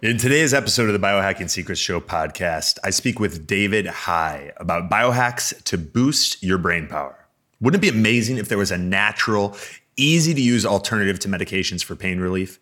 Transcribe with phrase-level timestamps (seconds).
[0.00, 4.88] In today's episode of the Biohacking Secrets Show podcast, I speak with David High about
[4.88, 7.26] biohacks to boost your brain power.
[7.60, 9.56] Wouldn't it be amazing if there was a natural,
[9.96, 12.60] easy to use alternative to medications for pain relief?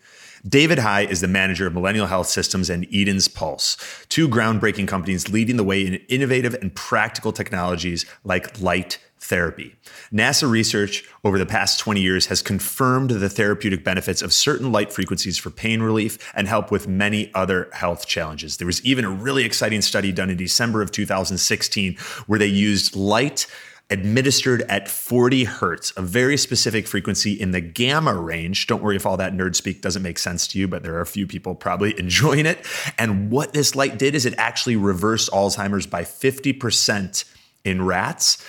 [0.48, 3.76] David High is the manager of Millennial Health Systems and Eden's Pulse,
[4.08, 9.74] two groundbreaking companies leading the way in innovative and practical technologies like light therapy.
[10.12, 14.92] NASA research over the past 20 years has confirmed the therapeutic benefits of certain light
[14.92, 18.56] frequencies for pain relief and help with many other health challenges.
[18.56, 22.96] There was even a really exciting study done in December of 2016 where they used
[22.96, 23.46] light
[23.88, 28.66] administered at 40 hertz, a very specific frequency in the gamma range.
[28.66, 31.00] Don't worry if all that nerd speak doesn't make sense to you, but there are
[31.00, 32.58] a few people probably enjoying it.
[32.98, 37.24] And what this light did is it actually reversed Alzheimer's by 50%
[37.64, 38.44] in rats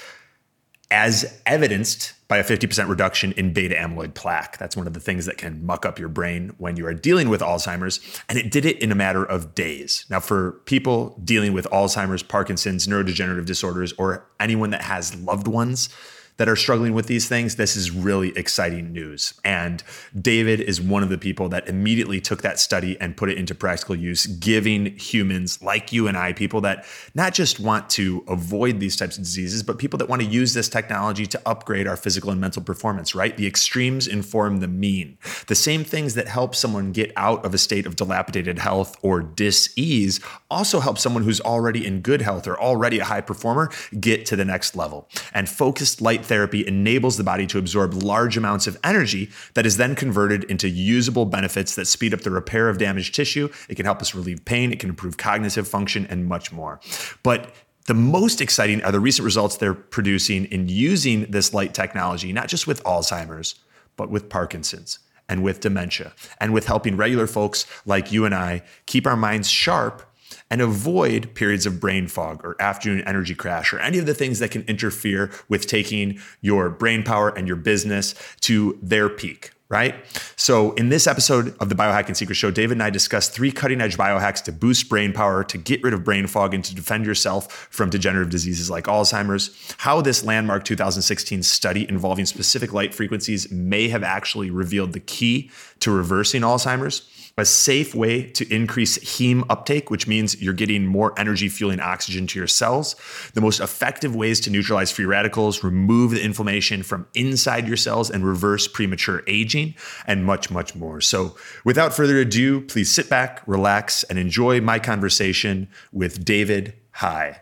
[0.90, 4.58] as evidenced by a 50% reduction in beta amyloid plaque.
[4.58, 7.30] That's one of the things that can muck up your brain when you are dealing
[7.30, 8.00] with Alzheimer's.
[8.28, 10.06] And it did it in a matter of days.
[10.10, 15.90] Now, for people dealing with Alzheimer's, Parkinson's, neurodegenerative disorders, or anyone that has loved ones,
[16.38, 19.34] that are struggling with these things, this is really exciting news.
[19.44, 19.84] And
[20.20, 23.56] David is one of the people that immediately took that study and put it into
[23.56, 26.86] practical use, giving humans like you and I, people that
[27.16, 30.54] not just want to avoid these types of diseases, but people that want to use
[30.54, 33.36] this technology to upgrade our physical and mental performance, right?
[33.36, 35.18] The extremes inform the mean.
[35.48, 39.22] The same things that help someone get out of a state of dilapidated health or
[39.22, 40.20] dis-ease
[40.52, 44.36] also help someone who's already in good health or already a high performer get to
[44.36, 45.10] the next level.
[45.34, 49.78] And focused light therapy enables the body to absorb large amounts of energy that is
[49.78, 53.49] then converted into usable benefits that speed up the repair of damaged tissue.
[53.70, 56.80] It can help us relieve pain, it can improve cognitive function, and much more.
[57.23, 57.54] But
[57.87, 62.49] the most exciting are the recent results they're producing in using this light technology, not
[62.49, 63.55] just with Alzheimer's,
[63.95, 64.99] but with Parkinson's
[65.30, 69.49] and with dementia, and with helping regular folks like you and I keep our minds
[69.49, 70.07] sharp
[70.49, 74.39] and avoid periods of brain fog or afternoon energy crash or any of the things
[74.39, 79.95] that can interfere with taking your brain power and your business to their peak right?
[80.36, 83.82] So, in this episode of the Biohacking Secret Show, David and I discuss three cutting
[83.82, 87.05] edge biohacks to boost brain power, to get rid of brain fog, and to defend
[87.05, 89.76] yourself from degenerative diseases like Alzheimer's.
[89.80, 95.52] How this landmark 2016 study involving specific light frequencies may have actually revealed the key
[95.80, 101.14] to reversing Alzheimer's a safe way to increase heme uptake, which means you're getting more
[101.20, 102.95] energy fueling oxygen to your cells,
[103.33, 108.09] the most effective ways to neutralize free radicals, remove the inflammation from inside your cells,
[108.09, 109.75] and reverse premature aging,
[110.08, 110.99] and much, much more.
[110.99, 117.42] So, without further ado, please sit back, relax, and enjoy my conversation with David High.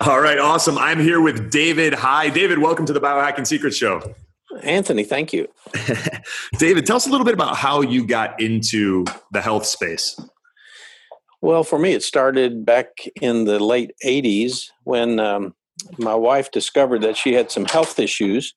[0.00, 0.78] All right, awesome.
[0.78, 1.92] I'm here with David.
[1.92, 2.60] Hi, David.
[2.60, 4.14] Welcome to the Biohacking Secrets Show.
[4.62, 5.48] Anthony, thank you.
[6.58, 10.18] David, tell us a little bit about how you got into the health space.
[11.42, 15.56] Well, for me, it started back in the late 80s when um,
[15.98, 18.54] my wife discovered that she had some health issues.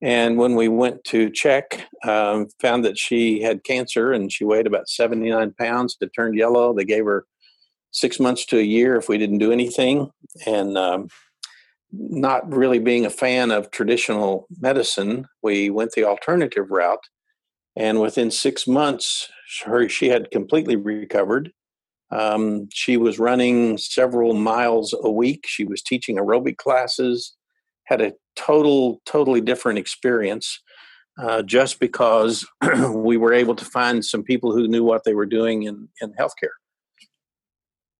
[0.00, 4.68] And when we went to check, um, found that she had cancer and she weighed
[4.68, 5.96] about 79 pounds.
[6.00, 6.72] It turned yellow.
[6.72, 7.26] They gave her
[7.90, 10.10] six months to a year if we didn't do anything.
[10.46, 11.08] And um,
[11.92, 17.04] not really being a fan of traditional medicine, we went the alternative route.
[17.76, 19.28] And within six months,
[19.64, 21.52] her, she had completely recovered.
[22.10, 25.44] Um, she was running several miles a week.
[25.46, 27.36] She was teaching aerobic classes,
[27.84, 30.60] had a total, totally different experience.
[31.20, 32.46] Uh, just because
[32.90, 36.12] we were able to find some people who knew what they were doing in, in
[36.12, 36.54] healthcare.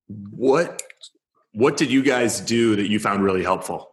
[0.08, 0.82] What
[1.52, 3.90] what did you guys do that you found really helpful?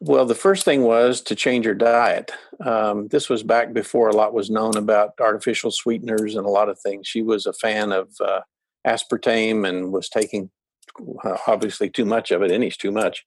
[0.00, 2.30] Well, the first thing was to change your diet.
[2.64, 6.68] Um, this was back before a lot was known about artificial sweeteners and a lot
[6.68, 7.06] of things.
[7.06, 8.40] She was a fan of uh,
[8.86, 10.50] aspartame and was taking
[11.24, 12.50] uh, obviously too much of it.
[12.50, 13.24] Any's too much.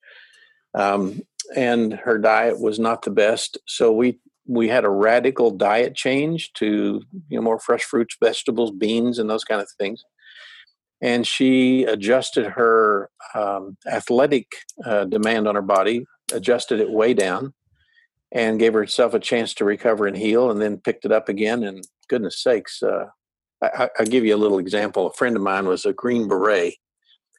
[0.76, 1.22] Um,
[1.56, 3.58] and her diet was not the best.
[3.66, 8.72] So we we had a radical diet change to you know more fresh fruits, vegetables,
[8.72, 10.04] beans, and those kind of things.
[11.02, 14.48] And she adjusted her um, athletic
[14.84, 17.54] uh, demand on her body, adjusted it way down,
[18.32, 21.64] and gave herself a chance to recover and heal, and then picked it up again.
[21.64, 23.06] And goodness sakes, uh,
[23.62, 25.08] I, will give you a little example.
[25.08, 26.76] A friend of mine was a Green Beret,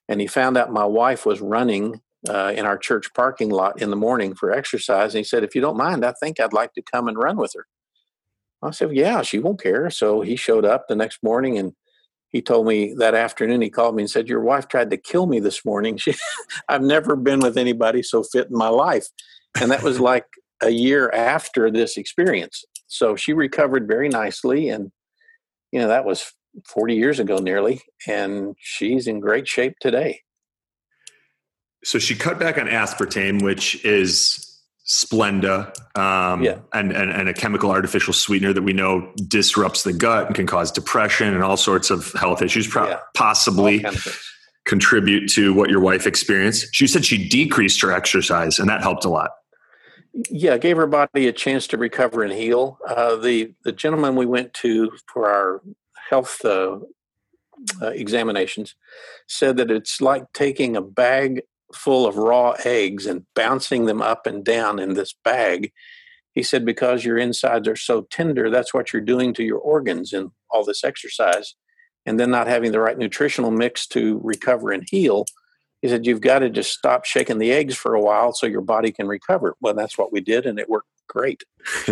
[0.09, 3.91] and he found out my wife was running uh, in our church parking lot in
[3.91, 5.15] the morning for exercise.
[5.15, 7.37] And he said, If you don't mind, I think I'd like to come and run
[7.37, 7.67] with her.
[8.63, 9.91] I said, Yeah, she won't care.
[9.91, 11.75] So he showed up the next morning and
[12.31, 15.27] he told me that afternoon, he called me and said, Your wife tried to kill
[15.27, 15.99] me this morning.
[16.09, 16.15] She,
[16.69, 19.07] I've never been with anybody so fit in my life.
[19.61, 20.27] And that was like
[20.63, 22.65] a year after this experience.
[22.87, 24.69] So she recovered very nicely.
[24.69, 24.93] And,
[25.73, 26.33] you know, that was
[26.67, 27.83] 40 years ago nearly.
[28.07, 30.23] And she's in great shape today
[31.85, 34.48] so she cut back on aspartame, which is
[34.89, 36.59] Splenda, um, yeah.
[36.73, 40.47] and, and, and a chemical artificial sweetener that we know disrupts the gut and can
[40.47, 42.99] cause depression and all sorts of health issues, pro- yeah.
[43.15, 43.85] possibly
[44.65, 46.75] contribute to what your wife experienced.
[46.75, 49.33] She said she decreased her exercise, and that helped a lot.
[50.31, 52.79] Yeah, gave her body a chance to recover and heal.
[52.89, 55.61] Uh, the the gentleman we went to for our
[56.09, 56.79] health uh,
[57.83, 58.75] uh, examinations
[59.27, 61.43] said that it's like taking a bag
[61.75, 65.73] full of raw eggs and bouncing them up and down in this bag.
[66.33, 70.13] He said, because your insides are so tender, that's what you're doing to your organs
[70.13, 71.55] in all this exercise.
[72.07, 75.27] And then not having the right nutritional mix to recover and heal.
[75.83, 78.63] He said, you've got to just stop shaking the eggs for a while so your
[78.63, 79.55] body can recover.
[79.61, 81.43] Well, that's what we did, and it worked great.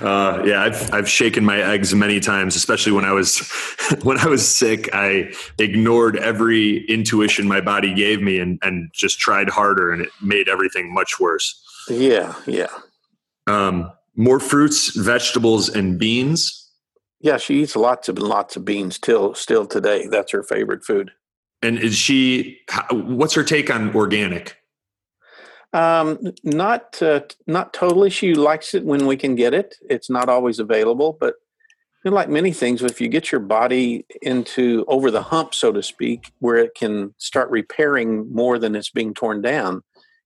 [0.00, 3.38] uh, yeah, I've I've shaken my eggs many times, especially when I was
[4.02, 4.88] when I was sick.
[4.94, 10.10] I ignored every intuition my body gave me and and just tried harder, and it
[10.22, 11.60] made everything much worse.
[11.88, 12.70] Yeah, yeah.
[13.46, 16.58] Um, more fruits, vegetables, and beans.
[17.20, 20.06] Yeah, she eats lots of lots of beans till still today.
[20.06, 21.12] That's her favorite food.
[21.62, 22.60] And is she?
[22.90, 24.56] What's her take on organic?
[25.72, 28.10] Um, not uh, not totally.
[28.10, 29.76] She likes it when we can get it.
[29.88, 31.36] It's not always available, but
[32.04, 35.72] you know, like many things, if you get your body into over the hump, so
[35.72, 39.82] to speak, where it can start repairing more than it's being torn down,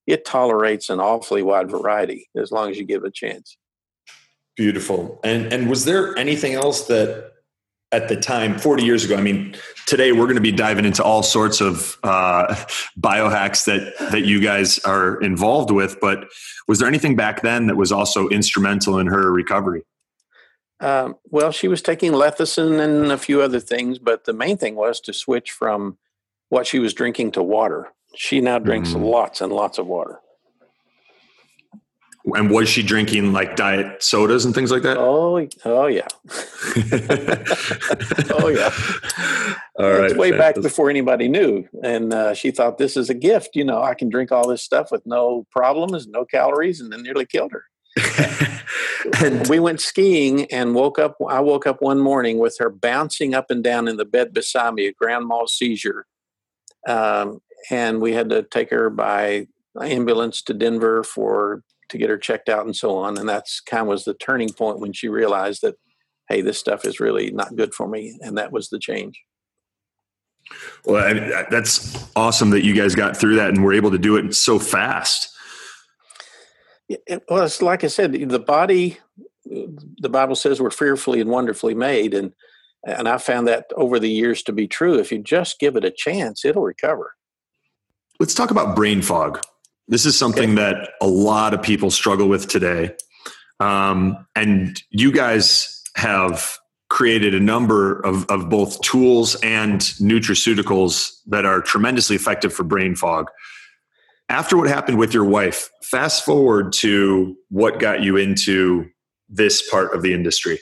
[0.06, 3.56] it tolerates an awfully wide variety as long as you give it a chance.
[4.56, 5.20] Beautiful.
[5.22, 7.32] And and was there anything else that
[7.96, 9.56] at the time 40 years ago i mean
[9.86, 12.54] today we're going to be diving into all sorts of uh,
[13.00, 16.28] biohacks that that you guys are involved with but
[16.68, 19.82] was there anything back then that was also instrumental in her recovery?
[20.80, 24.74] Um, well she was taking lecithin and a few other things but the main thing
[24.74, 25.96] was to switch from
[26.50, 27.88] what she was drinking to water.
[28.14, 29.02] She now drinks mm.
[29.02, 30.20] lots and lots of water
[32.34, 34.96] and was she drinking like diet sodas and things like that?
[34.98, 36.08] Oh, oh yeah.
[38.34, 38.70] oh yeah.
[39.78, 40.10] All right.
[40.10, 43.50] It's way back before anybody knew, and uh, she thought this is a gift.
[43.54, 47.02] You know, I can drink all this stuff with no problems, no calories, and then
[47.02, 47.64] nearly killed her.
[49.22, 51.16] and we went skiing and woke up.
[51.28, 54.74] I woke up one morning with her bouncing up and down in the bed beside
[54.74, 56.06] me, a grand mal seizure,
[56.88, 57.40] um,
[57.70, 59.46] and we had to take her by
[59.80, 63.18] ambulance to Denver for to get her checked out and so on.
[63.18, 65.76] And that's kind of was the turning point when she realized that,
[66.28, 68.18] hey, this stuff is really not good for me.
[68.20, 69.20] And that was the change.
[70.84, 73.90] Well, I mean, uh, that's awesome that you guys got through that and were able
[73.90, 75.32] to do it so fast.
[76.88, 78.98] It, well, it's like I said, the body,
[79.44, 82.14] the Bible says we're fearfully and wonderfully made.
[82.14, 82.32] And,
[82.84, 84.98] and I found that over the years to be true.
[84.98, 87.14] If you just give it a chance, it'll recover.
[88.20, 89.40] Let's talk about brain fog.
[89.88, 92.94] This is something that a lot of people struggle with today.
[93.60, 101.44] Um, and you guys have created a number of, of both tools and nutraceuticals that
[101.44, 103.30] are tremendously effective for brain fog.
[104.28, 108.86] After what happened with your wife, fast forward to what got you into
[109.28, 110.58] this part of the industry.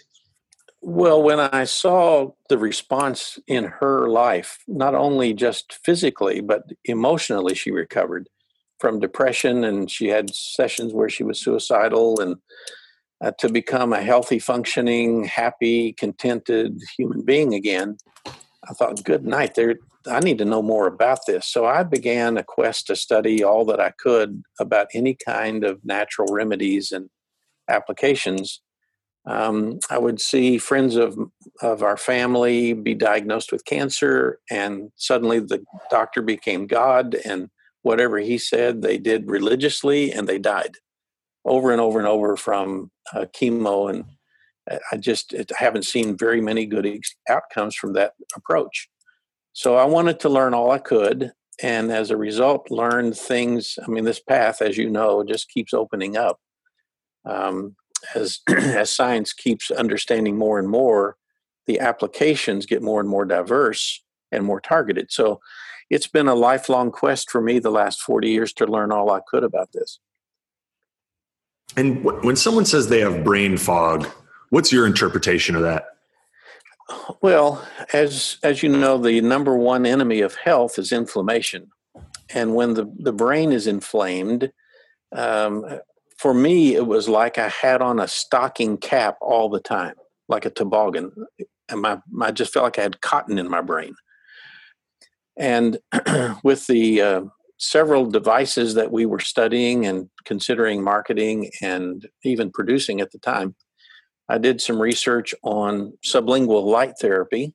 [0.82, 7.54] Well, when I saw the response in her life, not only just physically, but emotionally,
[7.54, 8.28] she recovered
[8.78, 12.36] from depression, and she had sessions where she was suicidal, and
[13.22, 17.96] uh, to become a healthy, functioning, happy, contented human being again.
[18.26, 19.54] I thought, good night.
[19.54, 19.76] There,
[20.06, 21.46] I need to know more about this.
[21.46, 25.84] So I began a quest to study all that I could about any kind of
[25.84, 27.10] natural remedies and
[27.68, 28.60] applications.
[29.26, 31.18] Um, I would see friends of
[31.62, 37.48] of our family be diagnosed with cancer, and suddenly the doctor became God, and
[37.84, 40.76] whatever he said they did religiously and they died
[41.44, 44.04] over and over and over from uh, chemo, and
[44.90, 48.88] I just it, haven't seen very many good ex- outcomes from that approach.
[49.52, 53.78] So I wanted to learn all I could, and as a result, learned things.
[53.86, 56.40] I mean, this path, as you know, just keeps opening up.
[57.26, 57.76] Um,
[58.14, 61.16] as as science keeps understanding more and more,
[61.66, 65.12] the applications get more and more diverse and more targeted.
[65.12, 65.40] So
[65.90, 69.20] it's been a lifelong quest for me the last 40 years to learn all I
[69.26, 69.98] could about this.
[71.76, 74.06] And when someone says they have brain fog,
[74.50, 75.86] what's your interpretation of that?
[77.22, 81.70] Well, as as you know, the number one enemy of health is inflammation,
[82.32, 84.52] and when the the brain is inflamed,
[85.16, 85.64] um,
[86.18, 89.94] for me, it was like I had on a stocking cap all the time,
[90.28, 91.12] like a toboggan,
[91.70, 93.94] and my, my I just felt like I had cotton in my brain.
[95.36, 95.78] And
[96.44, 97.20] with the uh,
[97.58, 103.54] several devices that we were studying and considering marketing and even producing at the time,
[104.28, 107.54] I did some research on sublingual light therapy,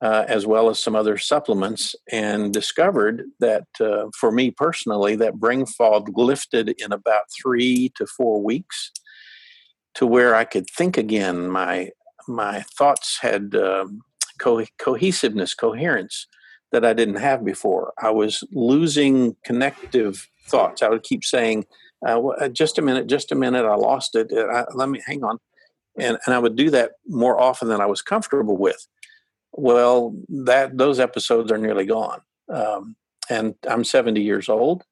[0.00, 5.40] uh, as well as some other supplements, and discovered that uh, for me personally, that
[5.40, 8.92] brain fog lifted in about three to four weeks
[9.94, 11.48] to where I could think again.
[11.48, 11.90] My
[12.28, 14.00] my thoughts had um,
[14.38, 16.26] co- cohesiveness, coherence
[16.76, 17.94] that I didn't have before.
[17.96, 20.82] I was losing connective thoughts.
[20.82, 21.64] I would keep saying,
[22.06, 23.64] uh, uh "Just a minute, just a minute.
[23.64, 24.30] I lost it.
[24.30, 25.38] Uh, let me hang on,"
[25.98, 28.86] and and I would do that more often than I was comfortable with.
[29.52, 32.20] Well, that those episodes are nearly gone,
[32.52, 32.94] um,
[33.30, 34.84] and I'm 70 years old.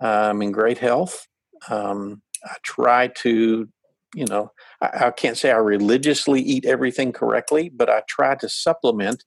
[0.00, 1.26] I'm in great health.
[1.68, 3.68] Um, I try to,
[4.14, 8.48] you know, I, I can't say I religiously eat everything correctly, but I try to
[8.48, 9.24] supplement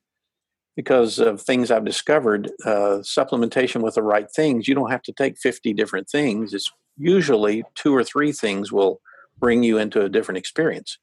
[0.76, 5.12] because of things I've discovered, uh, supplementation with the right things, you don't have to
[5.12, 6.54] take 50 different things.
[6.54, 9.00] It's usually two or three things will
[9.38, 10.98] bring you into a different experience.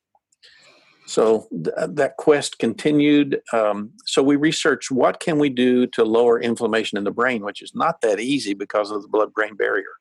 [1.06, 3.42] So th- uh, that quest continued.
[3.52, 7.62] Um, so we researched what can we do to lower inflammation in the brain, which
[7.62, 9.94] is not that easy because of the blood-brain barrier.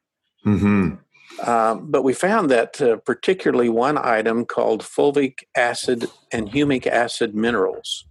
[0.44, 1.48] Mm-hmm.
[1.48, 7.34] Um, but we found that uh, particularly one item called fulvic acid and humic acid
[7.34, 8.04] minerals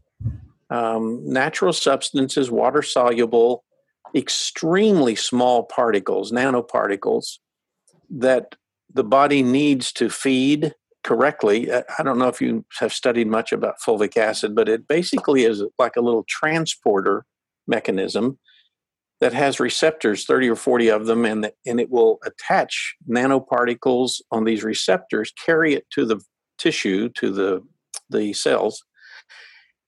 [0.69, 3.63] um, natural substances, water soluble,
[4.15, 7.39] extremely small particles, nanoparticles,
[8.09, 8.55] that
[8.93, 11.71] the body needs to feed correctly.
[11.71, 15.63] I don't know if you have studied much about fulvic acid, but it basically is
[15.79, 17.25] like a little transporter
[17.67, 18.39] mechanism
[19.19, 24.43] that has receptors, 30 or 40 of them, and, and it will attach nanoparticles on
[24.43, 26.19] these receptors, carry it to the
[26.57, 27.63] tissue, to the,
[28.09, 28.83] the cells,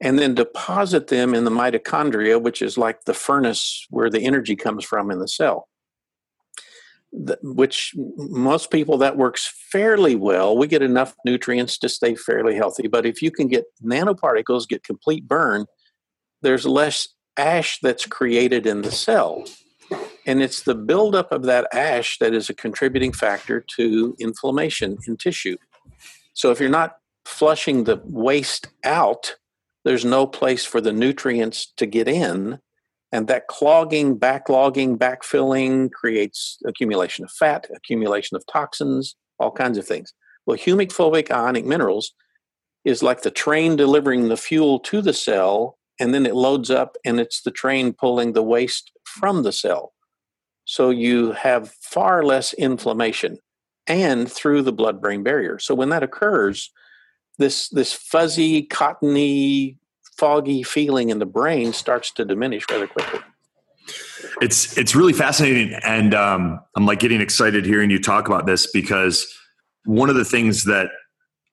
[0.02, 4.56] and then deposit them in the mitochondria, which is like the furnace where the energy
[4.56, 5.68] comes from in the cell.
[7.12, 10.56] The, which most people that works fairly well.
[10.56, 12.88] We get enough nutrients to stay fairly healthy.
[12.88, 15.66] But if you can get nanoparticles, get complete burn,
[16.42, 19.44] there's less ash that's created in the cell.
[20.26, 25.18] And it's the buildup of that ash that is a contributing factor to inflammation in
[25.18, 25.58] tissue.
[26.34, 29.36] So if you're not flushing the waste out,
[29.90, 32.60] there's no place for the nutrients to get in.
[33.12, 39.88] And that clogging, backlogging, backfilling creates accumulation of fat, accumulation of toxins, all kinds of
[39.88, 40.14] things.
[40.46, 42.14] Well, humic fulvic ionic minerals
[42.86, 46.96] is like the train delivering the fuel to the cell, and then it loads up
[47.04, 49.94] and it's the train pulling the waste from the cell.
[50.66, 53.40] So you have far less inflammation
[53.88, 55.58] and through the blood brain barrier.
[55.58, 56.72] So when that occurs,
[57.40, 59.78] this this fuzzy, cottony,
[60.18, 63.22] foggy feeling in the brain starts to diminish rather quickly.
[64.42, 68.70] It's it's really fascinating, and um, I'm like getting excited hearing you talk about this
[68.72, 69.26] because
[69.86, 70.92] one of the things that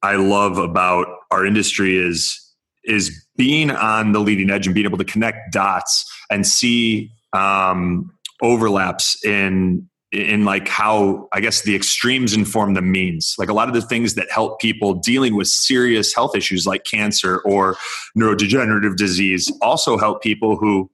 [0.03, 2.43] I love about our industry is
[2.85, 8.13] is being on the leading edge and being able to connect dots and see um,
[8.43, 13.35] overlaps in in like how I guess the extremes inform the means.
[13.39, 16.85] Like a lot of the things that help people dealing with serious health issues like
[16.85, 17.77] cancer or
[18.17, 20.91] neurodegenerative disease also help people who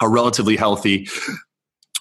[0.00, 1.08] are relatively healthy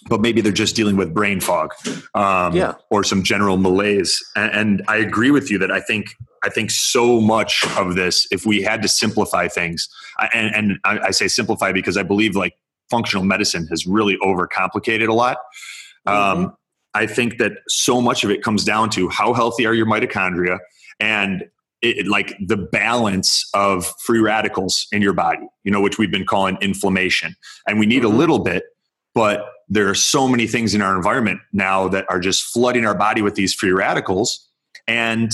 [0.10, 1.74] but maybe they're just dealing with brain fog
[2.14, 2.76] um, yeah.
[2.90, 6.72] or some general malaise and, and, i agree with you that i think i think
[6.72, 9.90] so much of this if we had to simplify things
[10.34, 12.54] and, and I, I say simplify because i believe like
[12.90, 15.38] functional medicine has really overcomplicated a lot
[16.08, 16.40] Mm-hmm.
[16.44, 16.54] Um,
[16.94, 20.58] I think that so much of it comes down to how healthy are your mitochondria
[21.00, 21.44] and
[21.82, 26.26] it, like the balance of free radicals in your body, you know, which we've been
[26.26, 27.36] calling inflammation.
[27.68, 28.16] And we need mm-hmm.
[28.16, 28.64] a little bit,
[29.14, 32.96] but there are so many things in our environment now that are just flooding our
[32.96, 34.50] body with these free radicals.
[34.88, 35.32] And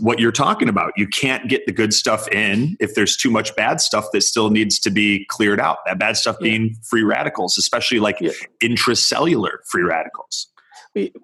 [0.00, 3.54] what you're talking about, you can't get the good stuff in if there's too much
[3.56, 5.78] bad stuff that still needs to be cleared out.
[5.86, 6.74] That bad stuff being yeah.
[6.88, 8.32] free radicals, especially like yeah.
[8.62, 10.48] intracellular free radicals.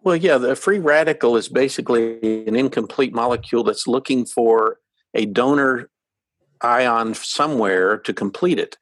[0.03, 4.79] Well, yeah, the free radical is basically an incomplete molecule that's looking for
[5.13, 5.91] a donor
[6.61, 8.77] ion somewhere to complete it.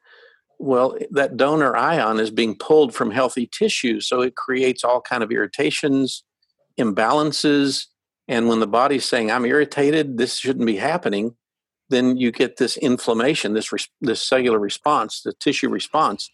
[0.59, 5.23] Well, that donor ion is being pulled from healthy tissue, so it creates all kind
[5.23, 6.23] of irritations,
[6.79, 7.87] imbalances,
[8.28, 11.37] and when the body's saying, "I'm irritated, this shouldn't be happening,"
[11.88, 16.31] then you get this inflammation, this this cellular response, the tissue response,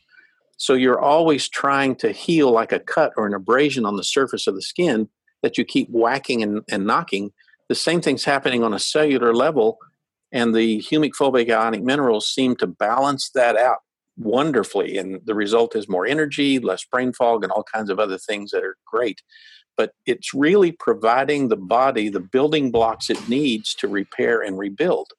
[0.61, 4.47] so you're always trying to heal like a cut or an abrasion on the surface
[4.47, 5.09] of the skin
[5.42, 7.32] that you keep whacking and, and knocking.
[7.70, 9.78] The same thing's happening on a cellular level,
[10.32, 13.78] and the humic fulvic ionic minerals seem to balance that out
[14.18, 14.99] wonderfully.
[14.99, 18.50] And the result is more energy, less brain fog, and all kinds of other things
[18.50, 19.23] that are great.
[19.80, 25.14] But it's really providing the body the building blocks it needs to repair and rebuild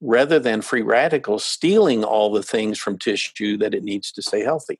[0.00, 4.44] rather than free radicals stealing all the things from tissue that it needs to stay
[4.44, 4.78] healthy.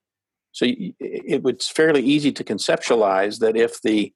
[0.53, 0.67] So
[1.01, 4.13] it was fairly easy to conceptualize that if the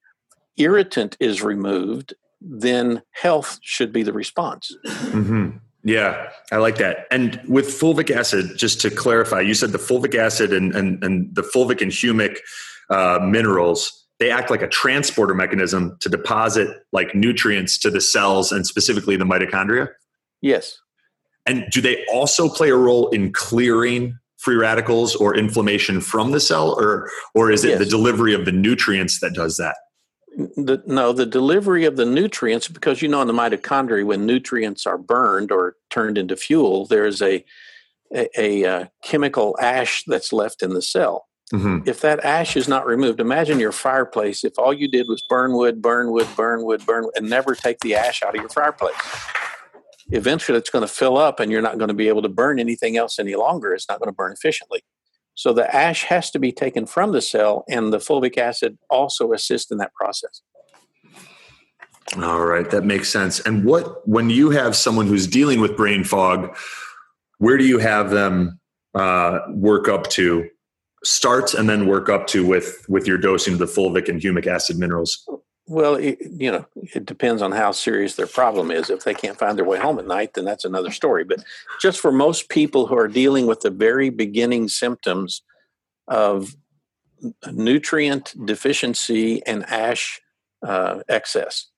[0.56, 4.72] irritant is removed, then health should be the response.
[4.86, 5.56] Mm-hmm.
[5.82, 7.06] Yeah, I like that.
[7.10, 11.34] And with fulvic acid, just to clarify, you said the fulvic acid and, and, and
[11.34, 12.38] the fulvic and humic
[12.88, 18.52] uh, minerals, they act like a transporter mechanism to deposit like nutrients to the cells
[18.52, 19.88] and specifically the mitochondria?
[20.40, 20.78] Yes.
[21.44, 26.40] And do they also play a role in clearing free radicals or inflammation from the
[26.40, 27.78] cell, or or is it yes.
[27.78, 29.76] the delivery of the nutrients that does that?
[30.36, 34.86] The, no, the delivery of the nutrients, because you know in the mitochondria, when nutrients
[34.86, 37.44] are burned or turned into fuel, there's a
[38.14, 41.25] a, a, a uh, chemical ash that's left in the cell.
[41.52, 41.88] Mm-hmm.
[41.88, 44.42] If that ash is not removed, imagine your fireplace.
[44.42, 47.54] If all you did was burn wood, burn wood, burn wood, burn, wood, and never
[47.54, 48.96] take the ash out of your fireplace
[50.10, 52.58] eventually it's going to fill up and you're not going to be able to burn
[52.58, 53.74] anything else any longer.
[53.74, 54.84] It's not going to burn efficiently.
[55.34, 59.34] So the ash has to be taken from the cell, and the fulvic acid also
[59.34, 60.40] assists in that process.
[62.16, 63.40] All right, that makes sense.
[63.40, 66.56] And what when you have someone who's dealing with brain fog,
[67.36, 68.58] where do you have them
[68.94, 70.48] uh, work up to?
[71.06, 74.46] Start and then work up to with with your dosing of the fulvic and humic
[74.46, 75.24] acid minerals.
[75.68, 78.90] Well, it, you know, it depends on how serious their problem is.
[78.90, 81.24] If they can't find their way home at night, then that's another story.
[81.24, 81.44] But
[81.80, 85.42] just for most people who are dealing with the very beginning symptoms
[86.08, 86.56] of
[87.52, 90.20] nutrient deficiency and ash
[90.64, 91.68] uh, excess,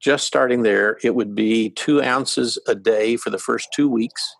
[0.00, 4.34] just starting there, it would be two ounces a day for the first two weeks,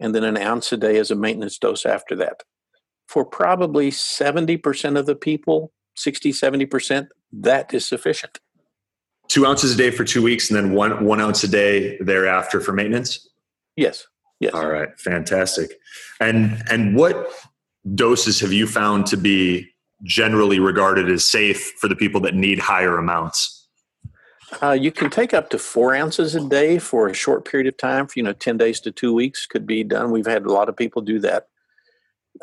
[0.00, 2.42] and then an ounce a day as a maintenance dose after that.
[3.08, 8.38] For probably 70% of the people, 60, 70%, that is sufficient.
[9.28, 12.60] Two ounces a day for two weeks, and then one one ounce a day thereafter
[12.60, 13.28] for maintenance.
[13.76, 14.06] Yes.
[14.40, 14.54] Yes.
[14.54, 14.88] All right.
[14.98, 15.78] Fantastic.
[16.20, 17.30] And and what
[17.94, 19.68] doses have you found to be
[20.02, 23.68] generally regarded as safe for the people that need higher amounts?
[24.62, 27.76] Uh, you can take up to four ounces a day for a short period of
[27.76, 28.06] time.
[28.06, 30.10] For you know, ten days to two weeks could be done.
[30.10, 31.48] We've had a lot of people do that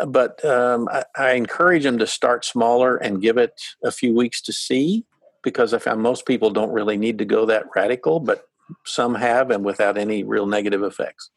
[0.08, 3.53] but um, I, I, encourage them to start smaller and give it
[3.84, 5.05] a few weeks to see
[5.43, 8.45] because I found most people don't really need to go that radical, but
[8.86, 11.29] some have and without any real negative effects.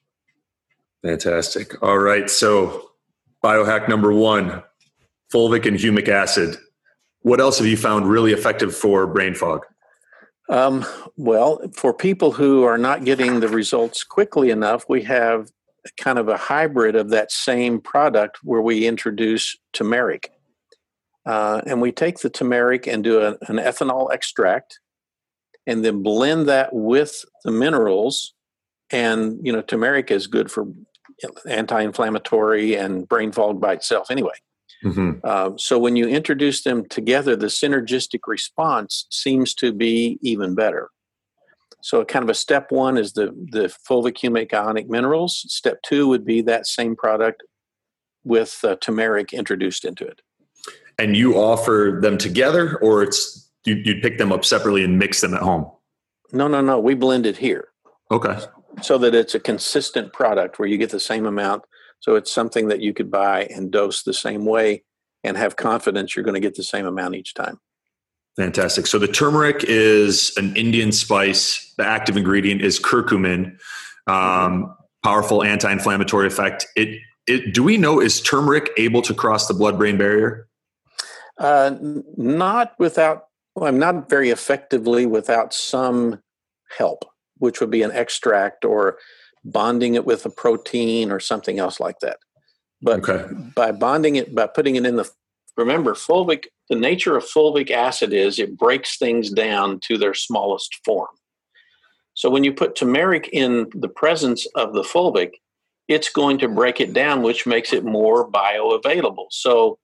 [1.03, 1.81] Fantastic.
[1.83, 2.29] All right.
[2.29, 2.91] So,
[3.45, 4.63] biohack number one
[5.33, 6.57] fulvic and humic acid.
[7.21, 9.65] What else have you found really effective for brain fog?
[10.49, 15.51] Um, well, for people who are not getting the results quickly enough, we have
[15.97, 20.31] kind of a hybrid of that same product where we introduce turmeric.
[21.27, 24.81] Uh, and we take the turmeric and do a, an ethanol extract
[25.67, 28.35] and then blend that with the minerals.
[28.91, 30.67] And, you know, turmeric is good for
[31.47, 34.33] anti inflammatory and brain fog by itself anyway.
[34.85, 35.19] Mm-hmm.
[35.25, 40.91] Uh, so when you introduce them together, the synergistic response seems to be even better.
[41.81, 45.45] So, kind of a step one is the the fulvic humic ionic minerals.
[45.49, 47.43] Step two would be that same product
[48.25, 50.21] with uh, turmeric introduced into it.
[50.99, 55.21] And you offer them together, or it's you, you pick them up separately and mix
[55.21, 55.71] them at home?
[56.33, 56.79] No, no, no.
[56.79, 57.69] We blend it here.
[58.11, 58.39] Okay.
[58.83, 61.65] So that it's a consistent product where you get the same amount.
[62.01, 64.85] So it's something that you could buy and dose the same way
[65.25, 67.59] and have confidence you're going to get the same amount each time.
[68.39, 68.87] Fantastic.
[68.87, 71.75] So the turmeric is an Indian spice.
[71.77, 73.59] The active ingredient is curcumin,
[74.07, 76.65] um, powerful anti-inflammatory effect.
[76.77, 77.53] It, it.
[77.53, 80.47] Do we know is turmeric able to cross the blood-brain barrier?
[81.37, 81.75] Uh,
[82.17, 83.25] not without,
[83.57, 86.23] well, I'm not very effectively without some
[86.77, 87.05] help,
[87.39, 88.99] which would be an extract or
[89.45, 92.19] bonding it with a protein or something else like that.
[92.81, 93.35] But okay.
[93.57, 95.11] by bonding it, by putting it in the,
[95.57, 100.77] remember, fulvic, the nature of fulvic acid is it breaks things down to their smallest
[100.85, 101.09] form.
[102.15, 105.31] So when you put turmeric in the presence of the fulvic,
[105.87, 109.27] it's going to break it down, which makes it more bioavailable.
[109.31, 109.79] So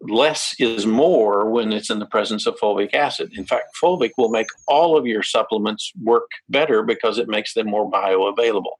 [0.00, 3.32] less is more when it's in the presence of fulvic acid.
[3.34, 7.66] In fact, fulvic will make all of your supplements work better because it makes them
[7.66, 8.76] more bioavailable.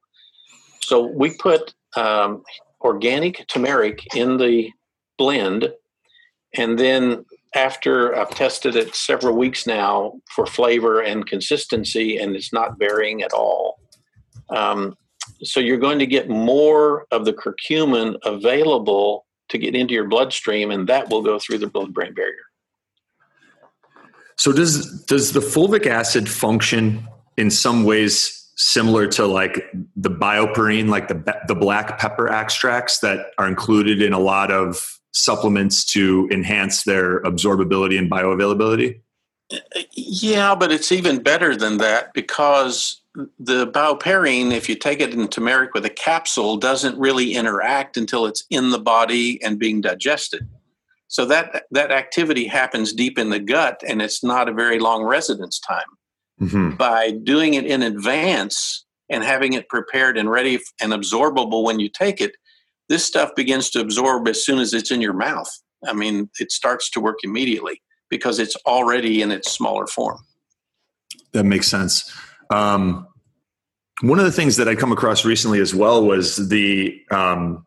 [0.80, 2.44] So we put um,
[2.80, 4.70] organic turmeric in the
[5.16, 5.72] blend,
[6.54, 12.52] and then after I've tested it several weeks now for flavor and consistency, and it's
[12.52, 13.80] not varying at all.
[14.50, 14.96] Um,
[15.42, 20.70] so you're going to get more of the curcumin available to get into your bloodstream,
[20.70, 22.36] and that will go through the blood-brain barrier.
[24.36, 27.06] So does does the fulvic acid function
[27.36, 29.64] in some ways similar to like
[29.96, 34.97] the BioPerine, like the the black pepper extracts that are included in a lot of
[35.12, 39.00] supplements to enhance their absorbability and bioavailability?
[39.92, 43.00] Yeah, but it's even better than that because
[43.38, 48.26] the BioPerine, if you take it in turmeric with a capsule, doesn't really interact until
[48.26, 50.46] it's in the body and being digested.
[51.08, 55.02] So that that activity happens deep in the gut, and it's not a very long
[55.02, 55.86] residence time.
[56.40, 56.76] Mm-hmm.
[56.76, 61.88] By doing it in advance and having it prepared and ready and absorbable when you
[61.88, 62.36] take it,
[62.88, 65.48] this stuff begins to absorb as soon as it's in your mouth.
[65.86, 70.18] I mean, it starts to work immediately because it's already in its smaller form.
[71.32, 72.12] That makes sense.
[72.50, 73.06] Um,
[74.00, 77.66] one of the things that I come across recently as well was the um,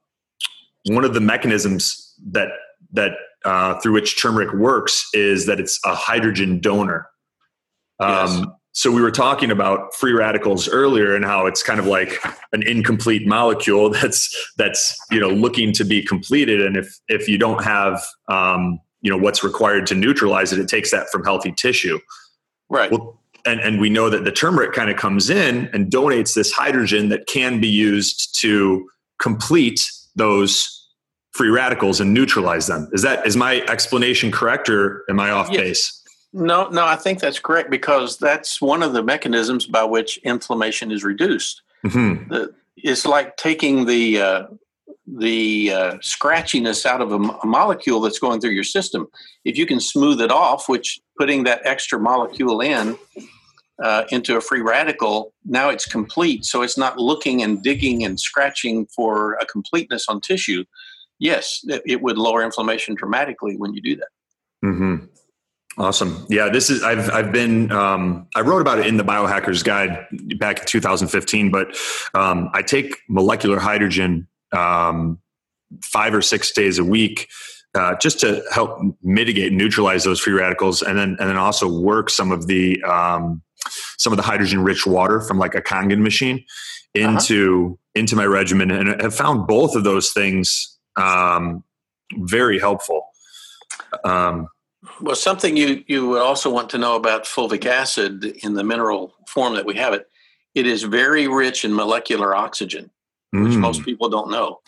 [0.85, 2.49] one of the mechanisms that
[2.93, 3.11] that
[3.45, 7.07] uh, through which turmeric works is that it's a hydrogen donor.
[7.99, 8.45] Um, yes.
[8.73, 12.65] So we were talking about free radicals earlier and how it's kind of like an
[12.65, 17.63] incomplete molecule that's that's you know looking to be completed, and if if you don't
[17.63, 21.99] have um, you know what's required to neutralize it, it takes that from healthy tissue.
[22.69, 22.91] Right.
[22.91, 26.51] Well, and, and we know that the turmeric kind of comes in and donates this
[26.51, 28.87] hydrogen that can be used to
[29.19, 29.81] complete
[30.15, 30.77] those
[31.31, 32.89] free radicals and neutralize them.
[32.93, 36.00] Is that is my explanation correct or am I off base?
[36.33, 40.91] No, no, I think that's correct because that's one of the mechanisms by which inflammation
[40.91, 41.61] is reduced.
[41.85, 42.29] Mm-hmm.
[42.29, 44.43] The, it's like taking the uh,
[45.07, 49.07] the uh, scratchiness out of a, a, molecule that's going through your system.
[49.43, 52.97] If you can smooth it off, which putting that extra molecule in
[53.83, 56.45] uh, into a free radical, now it's complete.
[56.45, 60.63] So it's not looking and digging and scratching for a completeness on tissue.
[61.19, 64.09] Yes, it, it would lower inflammation dramatically when you do that.
[64.63, 65.05] Mm-hmm.
[65.77, 66.25] Awesome.
[66.29, 70.05] Yeah, this is I've I've been um, I wrote about it in the Biohackers Guide
[70.37, 71.77] back in 2015, but
[72.13, 75.19] um, I take molecular hydrogen um,
[75.81, 77.29] five or six days a week
[77.73, 82.09] uh, just to help mitigate neutralize those free radicals, and then and then also work
[82.09, 83.41] some of the um,
[83.97, 86.43] some of the hydrogen rich water from like a Kangen machine
[86.93, 87.99] into uh-huh.
[88.01, 91.63] into my regimen, and have found both of those things um,
[92.17, 93.05] very helpful.
[94.03, 94.47] Um,
[95.01, 99.13] well, something you you would also want to know about fulvic acid in the mineral
[99.27, 100.07] form that we have it.
[100.55, 102.91] It is very rich in molecular oxygen,
[103.31, 103.59] which mm.
[103.59, 104.59] most people don't know.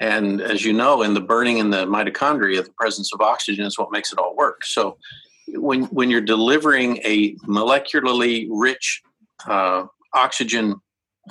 [0.00, 3.78] And as you know, in the burning in the mitochondria, the presence of oxygen is
[3.78, 4.64] what makes it all work.
[4.64, 4.96] So,
[5.48, 9.02] when when you're delivering a molecularly rich
[9.46, 10.80] uh, oxygen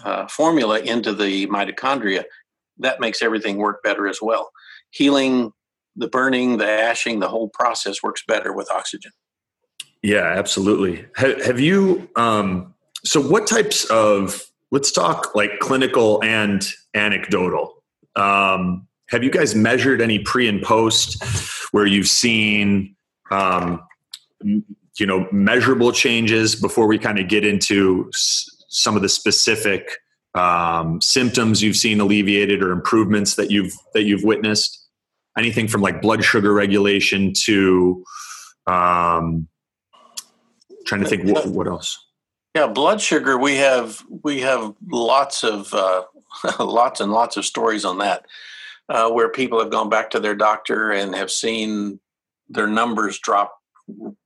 [0.04, 2.24] uh, formula into the mitochondria,
[2.78, 4.52] that makes everything work better as well.
[4.92, 5.52] Healing
[6.00, 9.12] the burning, the ashing, the whole process works better with oxygen.
[10.02, 11.06] Yeah, absolutely.
[11.16, 12.10] Have, have you?
[12.16, 14.46] Um, so, what types of?
[14.72, 17.84] Let's talk like clinical and anecdotal.
[18.16, 21.24] Um, have you guys measured any pre and post
[21.74, 22.96] where you've seen,
[23.32, 23.82] um,
[24.44, 29.90] you know, measurable changes before we kind of get into s- some of the specific
[30.36, 34.80] um, symptoms you've seen alleviated or improvements that you've that you've witnessed?
[35.38, 38.04] Anything from like blood sugar regulation to
[38.68, 39.48] um,
[40.86, 42.06] trying to think what, what else.
[42.56, 46.04] Yeah blood sugar we have we have lots of uh,
[46.60, 48.26] lots and lots of stories on that
[48.90, 52.00] uh, where people have gone back to their doctor and have seen
[52.50, 53.56] their numbers drop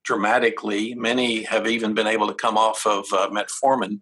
[0.04, 0.96] dramatically.
[0.96, 4.00] Many have even been able to come off of uh, metformin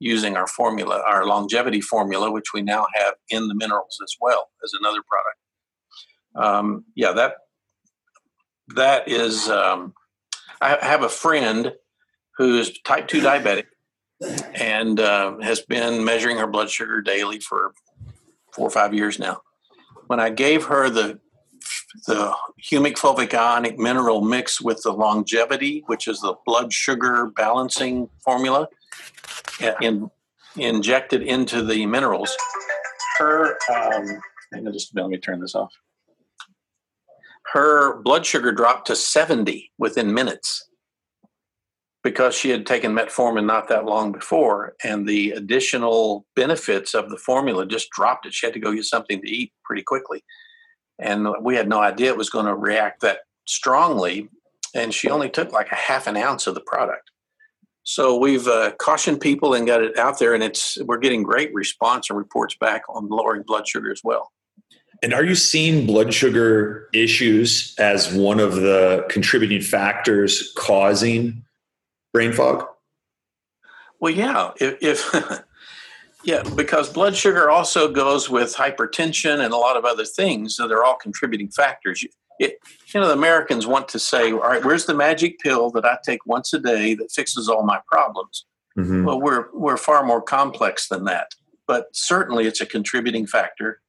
[0.00, 4.48] using our formula our longevity formula which we now have in the minerals as well
[4.64, 5.36] as another product
[6.34, 7.34] um, yeah, that
[8.74, 9.94] that is, um,
[10.60, 11.72] I have a friend
[12.36, 13.66] who's type 2 diabetic
[14.54, 17.72] and uh, has been measuring her blood sugar daily for
[18.52, 19.42] four or five years now.
[20.06, 21.20] When I gave her the
[22.06, 28.08] the humic fulvic ionic mineral mix with the longevity, which is the blood sugar balancing
[28.24, 28.68] formula,
[29.80, 30.08] in,
[30.56, 32.36] injected into the minerals,
[33.18, 34.06] her um,
[34.52, 35.72] hang on just let me turn this off.
[37.52, 40.68] Her blood sugar dropped to 70 within minutes
[42.02, 47.16] because she had taken metformin not that long before, and the additional benefits of the
[47.16, 48.32] formula just dropped it.
[48.32, 50.24] She had to go get something to eat pretty quickly,
[50.98, 54.28] and we had no idea it was going to react that strongly.
[54.72, 57.10] And she only took like a half an ounce of the product.
[57.82, 61.52] So we've uh, cautioned people and got it out there, and it's we're getting great
[61.52, 64.30] response and reports back on lowering blood sugar as well.
[65.02, 71.42] And are you seeing blood sugar issues as one of the contributing factors causing
[72.12, 72.66] brain fog?
[73.98, 74.50] Well, yeah.
[74.60, 75.42] If, if
[76.24, 80.68] yeah, because blood sugar also goes with hypertension and a lot of other things, so
[80.68, 82.04] they're all contributing factors.
[82.38, 82.58] It,
[82.92, 85.98] you know, the Americans want to say, "All right, where's the magic pill that I
[86.04, 88.44] take once a day that fixes all my problems?"
[88.78, 89.04] Mm-hmm.
[89.04, 91.34] Well, we're we're far more complex than that,
[91.66, 93.80] but certainly it's a contributing factor.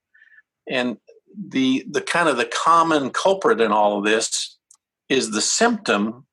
[0.71, 0.97] And
[1.37, 4.57] the the kind of the common culprit in all of this
[5.09, 6.25] is the symptom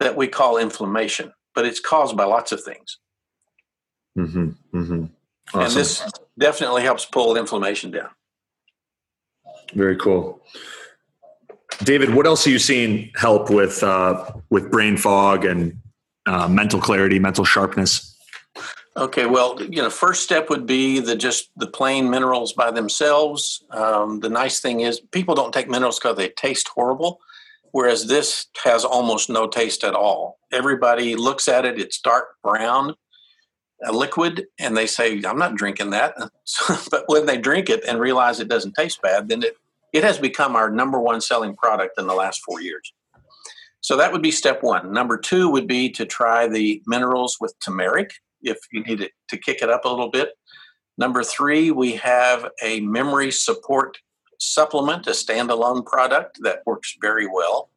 [0.00, 2.98] that we call inflammation, but it's caused by lots of things.
[4.18, 5.04] Mm-hmm, mm-hmm.
[5.54, 5.60] Awesome.
[5.60, 8.08] And this definitely helps pull inflammation down.
[9.74, 10.40] Very cool.
[11.84, 15.78] David, what else are you seeing help with uh, with brain fog and
[16.26, 18.11] uh, mental clarity, mental sharpness?
[18.94, 23.64] Okay, well, you know, first step would be the just the plain minerals by themselves.
[23.70, 27.20] Um, the nice thing is people don't take minerals because they taste horrible
[27.72, 30.38] whereas this has almost no taste at all.
[30.52, 32.94] Everybody looks at it, it's dark brown,
[33.84, 36.14] a liquid, and they say, I'm not drinking that.
[36.90, 39.56] but when they drink it and realize it doesn't taste bad, then it,
[39.92, 42.92] it has become our number one selling product in the last four years.
[43.80, 44.92] So that would be step one.
[44.92, 49.36] Number two would be to try the minerals with turmeric if you need it to
[49.36, 50.30] kick it up a little bit.
[50.98, 53.98] Number three, we have a memory support
[54.38, 57.70] supplement, a standalone product that works very well.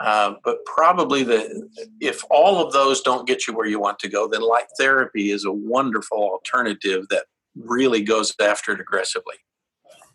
[0.00, 1.68] Uh, but probably the
[2.00, 5.32] if all of those don't get you where you want to go, then light therapy
[5.32, 7.24] is a wonderful alternative that
[7.56, 9.34] really goes after it aggressively.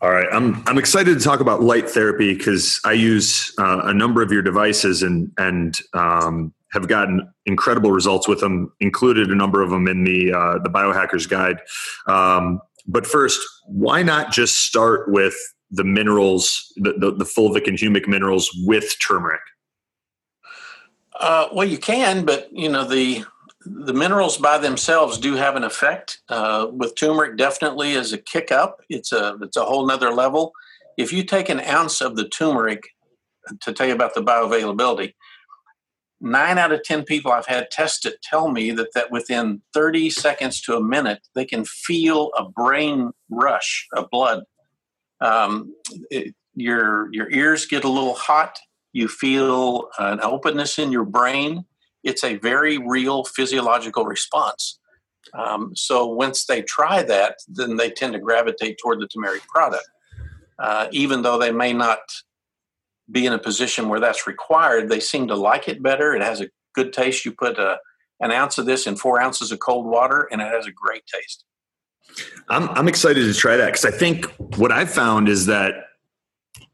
[0.00, 3.94] All right, I'm I'm excited to talk about light therapy because I use uh, a
[3.94, 8.72] number of your devices and and um, have gotten incredible results with them.
[8.80, 11.60] Included a number of them in the uh, the Biohackers Guide.
[12.06, 15.34] Um, but first, why not just start with
[15.70, 19.40] the minerals, the, the, the fulvic and humic minerals with turmeric?
[21.18, 23.24] Uh, well, you can, but you know the
[23.66, 26.20] the minerals by themselves do have an effect.
[26.28, 30.52] Uh, with turmeric, definitely as a kick up, it's a it's a whole nother level.
[30.96, 32.82] If you take an ounce of the turmeric,
[33.60, 35.14] to tell you about the bioavailability,
[36.24, 40.10] nine out of ten people I've had test it tell me that that within 30
[40.10, 44.44] seconds to a minute they can feel a brain rush of blood
[45.20, 45.74] um,
[46.10, 48.58] it, your your ears get a little hot.
[48.92, 51.64] You feel an openness in your brain.
[52.04, 54.78] It's a very real physiological response.
[55.32, 59.88] Um, so once they try that, then they tend to gravitate toward the turmeric product,
[60.58, 62.00] uh, even though they may not
[63.10, 64.88] be in a position where that's required.
[64.88, 66.14] They seem to like it better.
[66.14, 67.24] It has a good taste.
[67.24, 67.78] You put a,
[68.20, 71.04] an ounce of this in four ounces of cold water, and it has a great
[71.06, 71.44] taste.
[72.48, 74.26] I'm I'm excited to try that because I think
[74.58, 75.74] what I've found is that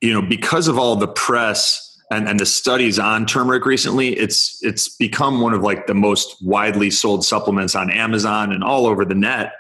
[0.01, 4.59] you know because of all the press and, and the studies on turmeric recently, it's
[4.63, 9.05] it's become one of like the most widely sold supplements on Amazon and all over
[9.05, 9.53] the net.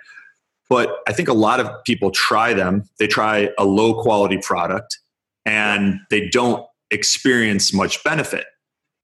[0.68, 2.84] But I think a lot of people try them.
[2.98, 4.98] They try a low quality product
[5.44, 8.46] and they don't experience much benefit.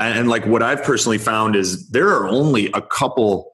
[0.01, 3.53] And, and like what I've personally found is there are only a couple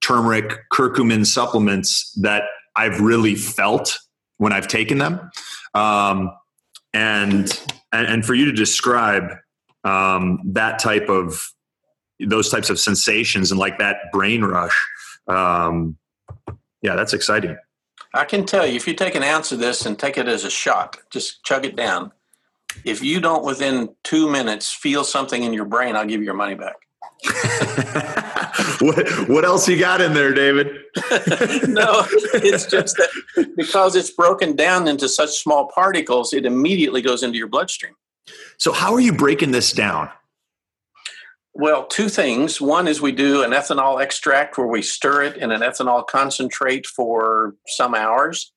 [0.00, 2.44] turmeric curcumin supplements that
[2.76, 3.98] I've really felt
[4.38, 5.30] when I've taken them.
[5.74, 6.30] Um,
[6.92, 7.60] and,
[7.92, 9.30] and, and for you to describe
[9.84, 11.48] um, that type of
[12.20, 14.76] those types of sensations and like that brain rush,
[15.28, 15.96] um,
[16.82, 17.56] yeah, that's exciting.
[18.14, 20.44] I can tell you, if you take an ounce of this and take it as
[20.44, 22.12] a shot, just chug it down.
[22.84, 26.34] If you don't within two minutes feel something in your brain, I'll give you your
[26.34, 26.76] money back.
[28.80, 30.66] what what else you got in there, David?
[31.68, 32.04] no,
[32.34, 37.38] it's just that because it's broken down into such small particles, it immediately goes into
[37.38, 37.94] your bloodstream.
[38.58, 40.10] So, how are you breaking this down?
[41.54, 42.60] Well, two things.
[42.60, 46.86] One is we do an ethanol extract where we stir it in an ethanol concentrate
[46.86, 48.52] for some hours.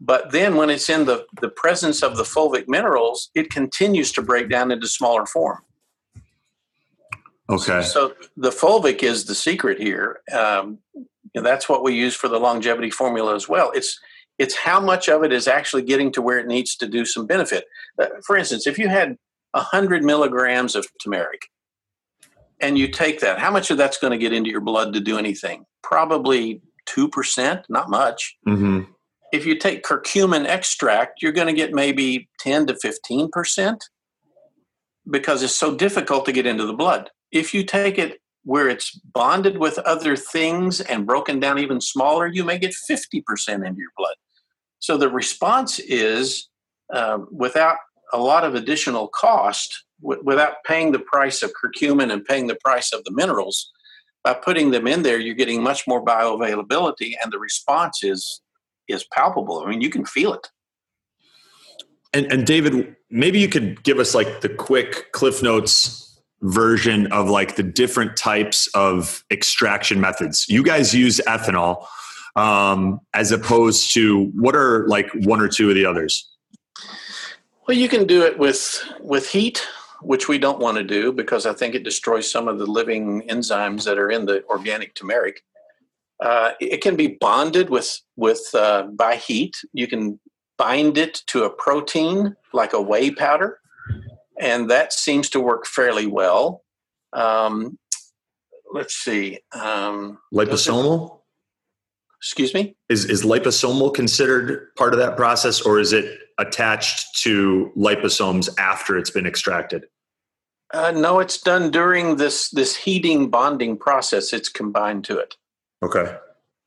[0.00, 4.22] But then when it's in the, the presence of the fulvic minerals, it continues to
[4.22, 5.62] break down into smaller form.
[7.48, 7.82] Okay.
[7.82, 10.20] So the fulvic is the secret here.
[10.32, 10.78] Um,
[11.34, 13.70] and that's what we use for the longevity formula as well.
[13.74, 13.98] It's
[14.38, 17.26] it's how much of it is actually getting to where it needs to do some
[17.26, 17.64] benefit.
[17.98, 19.16] Uh, for instance, if you had
[19.52, 21.40] 100 milligrams of turmeric
[22.60, 25.00] and you take that, how much of that's going to get into your blood to
[25.00, 25.64] do anything?
[25.82, 28.36] Probably 2%, not much.
[28.46, 28.92] Mm-hmm.
[29.36, 33.78] If you take curcumin extract, you're going to get maybe 10 to 15%
[35.10, 37.10] because it's so difficult to get into the blood.
[37.30, 42.26] If you take it where it's bonded with other things and broken down even smaller,
[42.26, 43.22] you may get 50%
[43.66, 44.14] into your blood.
[44.78, 46.48] So the response is
[46.90, 47.76] uh, without
[48.14, 52.58] a lot of additional cost, w- without paying the price of curcumin and paying the
[52.64, 53.70] price of the minerals,
[54.24, 58.40] by putting them in there, you're getting much more bioavailability, and the response is
[58.88, 59.60] is palpable.
[59.60, 60.48] I mean, you can feel it.
[62.12, 67.28] And, and David, maybe you could give us like the quick Cliff Notes version of
[67.28, 70.48] like the different types of extraction methods.
[70.48, 71.86] You guys use ethanol
[72.36, 76.30] um, as opposed to what are like one or two of the others?
[77.66, 79.66] Well, you can do it with with heat,
[80.02, 83.22] which we don't want to do because I think it destroys some of the living
[83.28, 85.42] enzymes that are in the organic turmeric.
[86.22, 89.54] Uh, it can be bonded with with uh, by heat.
[89.72, 90.18] You can
[90.56, 93.58] bind it to a protein like a whey powder,
[94.40, 96.64] and that seems to work fairly well.
[97.12, 97.78] Um,
[98.72, 99.40] let's see.
[99.52, 101.20] Um, Liposomal?
[102.18, 102.74] Excuse me?
[102.88, 108.96] Is, is liposomal considered part of that process or is it attached to liposomes after
[108.98, 109.86] it's been extracted?
[110.74, 114.32] Uh, no, it's done during this this heating bonding process.
[114.32, 115.36] It's combined to it.
[115.86, 116.16] Okay.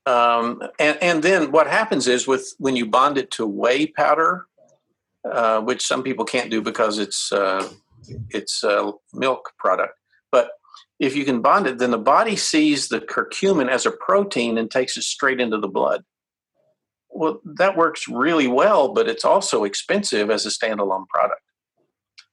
[0.05, 4.47] Um, and and then what happens is with when you bond it to whey powder,
[5.29, 7.69] uh, which some people can't do because it's uh,
[8.29, 9.93] it's a milk product,
[10.31, 10.51] but
[10.99, 14.71] if you can bond it, then the body sees the curcumin as a protein and
[14.71, 16.03] takes it straight into the blood.
[17.09, 21.41] Well, that works really well, but it's also expensive as a standalone product.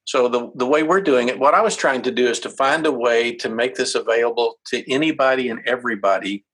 [0.05, 2.51] So the, the way we're doing it, what I was trying to do is to
[2.51, 6.45] find a way to make this available to anybody and everybody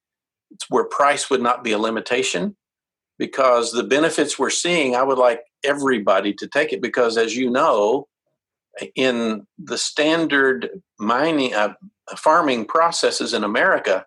[0.68, 2.56] where price would not be a limitation
[3.18, 7.50] because the benefits we're seeing, I would like everybody to take it because as you
[7.50, 8.08] know,
[8.94, 11.74] in the standard mining uh,
[12.16, 14.04] farming processes in America,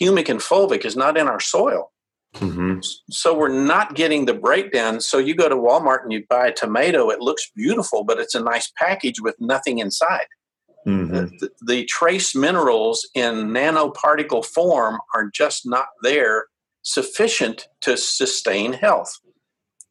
[0.00, 1.90] humic and fulvic is not in our soil.
[2.36, 2.78] Mm-hmm.
[3.10, 5.00] So we're not getting the breakdown.
[5.00, 8.34] So you go to Walmart and you buy a tomato, it looks beautiful, but it's
[8.34, 10.26] a nice package with nothing inside.
[10.86, 11.36] Mm-hmm.
[11.38, 16.46] The, the, trace minerals in nanoparticle form are just not there
[16.82, 19.16] sufficient to sustain health.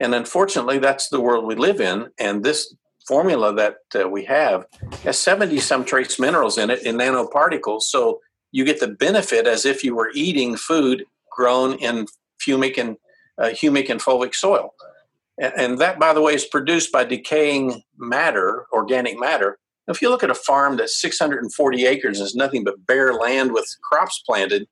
[0.01, 2.09] And unfortunately, that's the world we live in.
[2.19, 2.75] And this
[3.07, 4.65] formula that uh, we have
[5.03, 7.83] has 70 some trace minerals in it in nanoparticles.
[7.83, 8.19] So
[8.51, 12.05] you get the benefit as if you were eating food grown in
[12.45, 12.97] humic and
[13.37, 14.73] uh, humic and fulvic soil.
[15.39, 19.57] And, and that, by the way, is produced by decaying matter, organic matter.
[19.87, 23.51] If you look at a farm that's 640 acres and is nothing but bare land
[23.51, 24.67] with crops planted,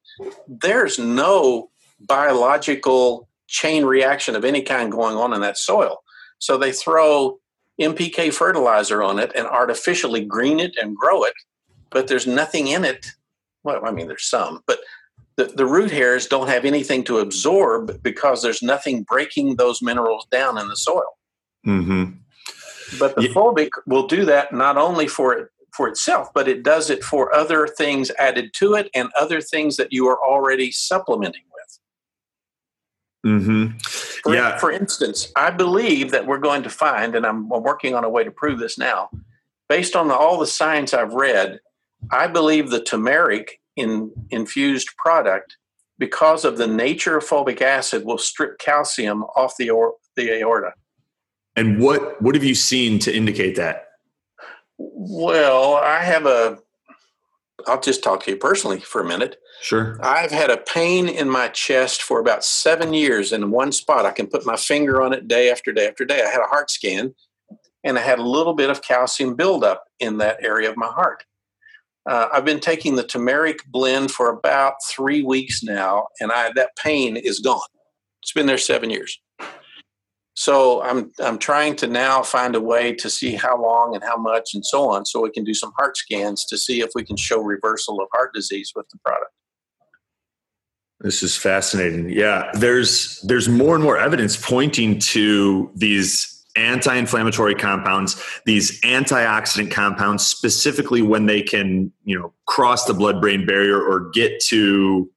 [0.48, 1.70] there's no
[2.00, 6.04] biological chain reaction of any kind going on in that soil.
[6.38, 7.40] So they throw
[7.82, 11.34] NPK fertilizer on it and artificially green it and grow it,
[11.90, 13.08] but there's nothing in it.
[13.64, 14.80] Well, I mean, there's some, but
[15.36, 20.28] the, the root hairs don't have anything to absorb because there's nothing breaking those minerals
[20.32, 21.18] down in the soil.
[21.66, 22.12] Mm-hmm.
[22.98, 23.34] But the yeah.
[23.34, 27.34] fulvic will do that not only for it for itself, but it does it for
[27.34, 31.80] other things added to it and other things that you are already supplementing with.
[33.34, 33.78] Mm-hmm.
[33.78, 34.58] For, yeah.
[34.58, 38.24] for instance, I believe that we're going to find, and I'm working on a way
[38.24, 39.10] to prove this now,
[39.68, 41.60] based on the, all the science I've read,
[42.12, 45.58] I believe the turmeric in infused product,
[46.00, 50.74] because of the nature of fulvic acid, will strip calcium off the, or, the aorta.
[51.60, 53.90] And what what have you seen to indicate that?
[54.78, 56.60] Well, I have a.
[57.68, 59.36] I'll just talk to you personally for a minute.
[59.62, 60.00] Sure.
[60.02, 64.06] I've had a pain in my chest for about seven years in one spot.
[64.06, 66.24] I can put my finger on it day after day after day.
[66.24, 67.14] I had a heart scan,
[67.84, 71.26] and I had a little bit of calcium buildup in that area of my heart.
[72.10, 76.78] Uh, I've been taking the turmeric blend for about three weeks now, and I that
[76.82, 77.60] pain is gone.
[78.24, 79.20] It's been there seven years.
[80.40, 84.16] So I'm I'm trying to now find a way to see how long and how
[84.16, 87.04] much and so on, so we can do some heart scans to see if we
[87.04, 89.32] can show reversal of heart disease with the product.
[91.02, 92.10] This is fascinating.
[92.10, 98.16] Yeah, there's there's more and more evidence pointing to these anti-inflammatory compounds,
[98.46, 104.42] these antioxidant compounds, specifically when they can, you know, cross the blood-brain barrier or get
[104.46, 105.10] to,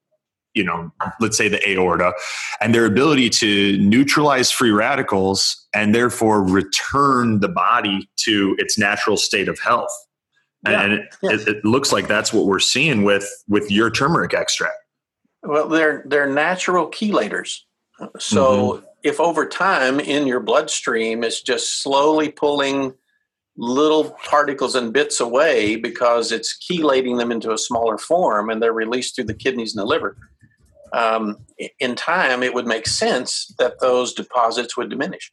[0.53, 2.13] you know, let's say the aorta,
[2.61, 9.17] and their ability to neutralize free radicals and therefore return the body to its natural
[9.17, 9.91] state of health.
[10.67, 10.81] Yeah.
[10.81, 14.77] And it, it, it looks like that's what we're seeing with with your turmeric extract.
[15.41, 17.59] Well, they're they're natural chelators.
[18.17, 18.85] So mm-hmm.
[19.03, 22.93] if over time in your bloodstream it's just slowly pulling
[23.57, 28.73] little particles and bits away because it's chelating them into a smaller form and they're
[28.73, 30.17] released through the kidneys and the liver.
[30.93, 31.37] Um,
[31.79, 35.31] in time, it would make sense that those deposits would diminish.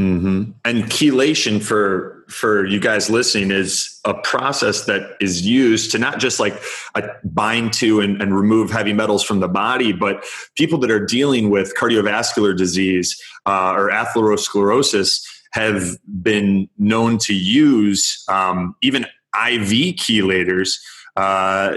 [0.00, 0.52] Mm-hmm.
[0.64, 6.18] And chelation for for you guys listening is a process that is used to not
[6.18, 6.58] just like
[6.94, 10.24] uh bind to and, and remove heavy metals from the body, but
[10.56, 18.24] people that are dealing with cardiovascular disease uh, or atherosclerosis have been known to use
[18.28, 19.04] um, even
[19.34, 20.78] IV chelators.
[21.16, 21.74] Uh,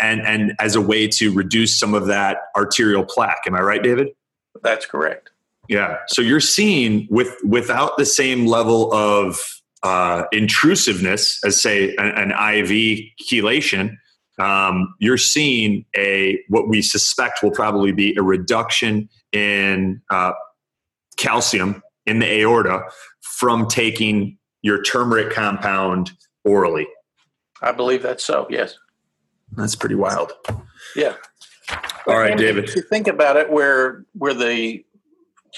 [0.00, 3.42] and, and as a way to reduce some of that arterial plaque.
[3.46, 4.08] Am I right, David?
[4.62, 5.30] That's correct.
[5.68, 5.98] Yeah.
[6.08, 9.40] So you're seeing with without the same level of
[9.82, 13.96] uh, intrusiveness as say an, an IV chelation,
[14.38, 20.32] um, you're seeing a what we suspect will probably be a reduction in uh,
[21.16, 22.82] calcium in the aorta
[23.20, 26.12] from taking your turmeric compound
[26.44, 26.86] orally.
[27.62, 28.46] I believe that's so.
[28.50, 28.76] Yes.
[29.56, 30.32] That's pretty wild.
[30.96, 31.16] Yeah.
[32.06, 32.64] All right, David.
[32.64, 34.84] If you think about it, where where the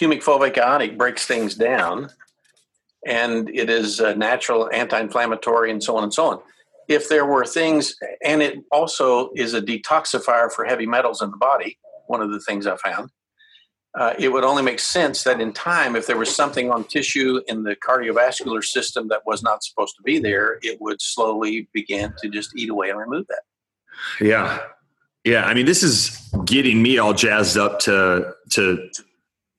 [0.01, 2.11] humic fulvic ionic breaks things down,
[3.07, 6.41] and it is a natural anti-inflammatory and so on and so on.
[6.89, 11.37] If there were things, and it also is a detoxifier for heavy metals in the
[11.37, 11.79] body.
[12.07, 13.11] One of the things I found.
[13.99, 17.41] Uh, it would only make sense that in time, if there was something on tissue
[17.49, 22.13] in the cardiovascular system that was not supposed to be there, it would slowly begin
[22.23, 23.41] to just eat away and remove that.
[24.21, 24.59] Yeah.
[25.25, 25.45] Yeah.
[25.45, 28.89] I mean, this is getting me all jazzed up to to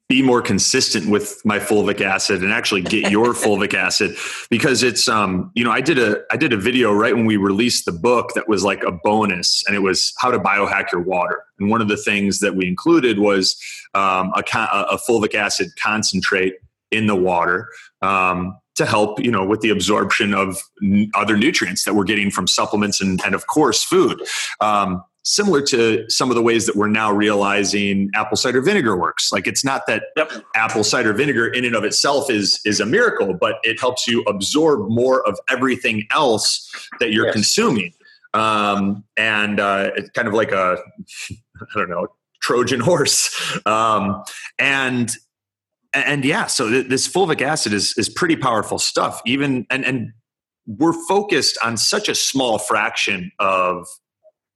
[0.09, 4.15] be more consistent with my fulvic acid and actually get your fulvic acid
[4.49, 7.38] because it's um you know I did a I did a video right when we
[7.38, 11.01] released the book that was like a bonus and it was how to biohack your
[11.01, 13.61] water and one of the things that we included was
[13.95, 14.43] um, a,
[14.91, 16.53] a fulvic acid concentrate
[16.91, 17.69] in the water
[18.01, 22.32] um, to help you know with the absorption of n- other nutrients that we're getting
[22.32, 24.21] from supplements and, and of course food
[24.61, 29.32] um, similar to some of the ways that we're now realizing apple cider vinegar works
[29.32, 30.32] like it's not that Yep.
[30.55, 34.21] apple cider vinegar in and of itself is is a miracle but it helps you
[34.23, 36.69] absorb more of everything else
[36.99, 37.34] that you're Yes.
[37.34, 37.93] consuming
[38.34, 40.78] um, and uh, it's kind of like a
[41.32, 42.07] i don't know
[42.41, 44.23] trojan horse um,
[44.59, 45.11] and
[46.06, 50.12] and yeah so th- this fulvic acid is is pretty powerful stuff even and and
[50.66, 53.88] we're focused on such a small fraction of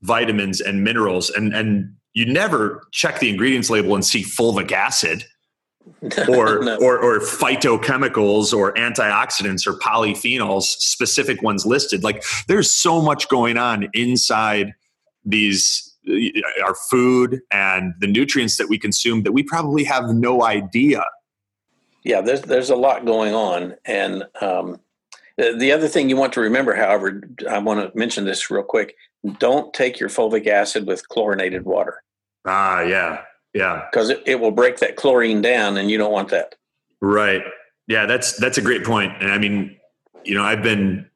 [0.02, 5.24] vitamins and minerals and and you never check the ingredients label and see fulvic acid
[6.30, 6.78] or, No.
[6.78, 13.58] or or phytochemicals or antioxidants or polyphenols specific ones listed like there's so much going
[13.58, 14.74] on inside
[15.26, 15.88] these
[16.64, 21.04] our food and the nutrients that we consume that we probably have no idea
[22.04, 24.80] Yeah, there's there's a lot going on, and um,
[25.38, 28.64] the the other thing you want to remember, however, I want to mention this real
[28.64, 28.96] quick.
[29.38, 32.02] Don't take your fulvic acid with chlorinated water
[32.46, 33.22] ah yeah
[33.54, 36.56] yeah because it, it will break that chlorine down, and you don't want that.
[37.02, 37.42] Right.
[37.88, 38.88] Yeah, that's that's a great.
[38.88, 39.76] And I mean,
[40.24, 41.10] you know, I've been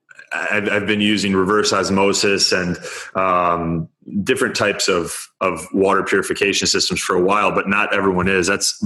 [0.52, 2.78] I've, I've been using reverse osmosis and
[3.16, 3.90] um,
[4.24, 8.48] different types of of water purification systems for a while, but not everyone is.
[8.48, 8.84] That's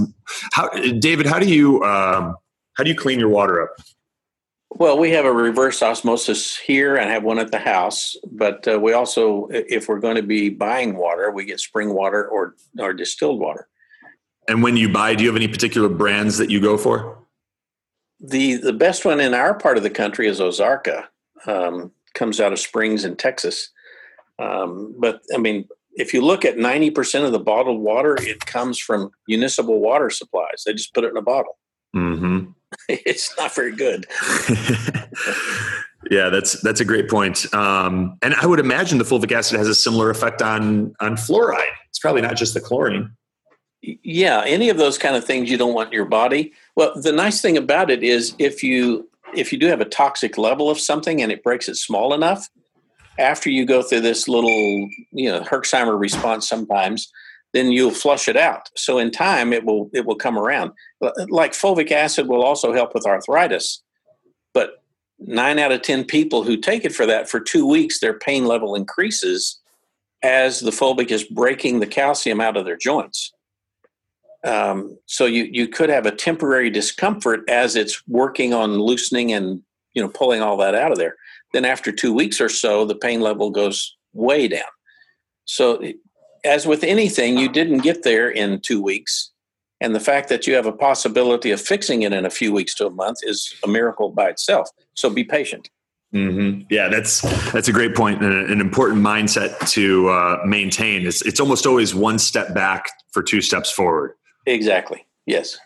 [0.52, 1.26] how David.
[1.26, 2.36] How do you um,
[2.74, 3.70] how do you clean your water up?
[4.72, 8.78] Well, we have a reverse osmosis here and have one at the house, but uh,
[8.78, 12.92] we also, if we're going to be buying water, we get spring water or or
[12.92, 13.68] distilled water.
[14.48, 17.18] And when you buy, do you have any particular brands that you go for?
[18.20, 21.06] the The best one in our part of the country is Ozarka.
[21.46, 23.70] Um, comes out of Springs in Texas.
[24.38, 28.46] Um, but I mean, if you look at ninety percent of the bottled water, it
[28.46, 30.64] comes from municipal water supplies.
[30.64, 31.58] They just put it in a bottle.
[31.94, 32.50] Mm-hmm.
[32.88, 34.06] it's not very good.
[36.10, 37.52] yeah, that's that's a great point.
[37.54, 41.72] Um, and I would imagine the fulvic acid has a similar effect on on fluoride.
[41.88, 43.10] It's probably not just the chlorine.
[43.82, 46.52] Yeah, any of those kind of things you don't want in your body.
[46.76, 50.38] Well, the nice thing about it is if you if you do have a toxic
[50.38, 52.48] level of something and it breaks it small enough,
[53.18, 57.10] after you go through this little, you know, Herxheimer response sometimes,
[57.52, 58.70] then you'll flush it out.
[58.76, 60.72] So in time it will it will come around.
[61.28, 63.82] Like fulvic acid will also help with arthritis.
[64.54, 64.82] But
[65.18, 68.46] 9 out of 10 people who take it for that for 2 weeks their pain
[68.46, 69.58] level increases
[70.22, 73.32] as the fulvic is breaking the calcium out of their joints.
[74.44, 79.62] Um, so you you could have a temporary discomfort as it's working on loosening and
[79.94, 81.16] you know pulling all that out of there.
[81.52, 84.70] Then after two weeks or so, the pain level goes way down.
[85.44, 85.82] So
[86.44, 89.30] as with anything, you didn't get there in two weeks,
[89.80, 92.74] and the fact that you have a possibility of fixing it in a few weeks
[92.76, 94.70] to a month is a miracle by itself.
[94.94, 95.68] So be patient.
[96.14, 96.62] Mm-hmm.
[96.70, 97.20] Yeah, that's
[97.52, 101.06] that's a great point and an important mindset to uh, maintain.
[101.06, 104.14] It's it's almost always one step back for two steps forward.
[104.50, 105.06] Exactly.
[105.26, 105.58] Yes.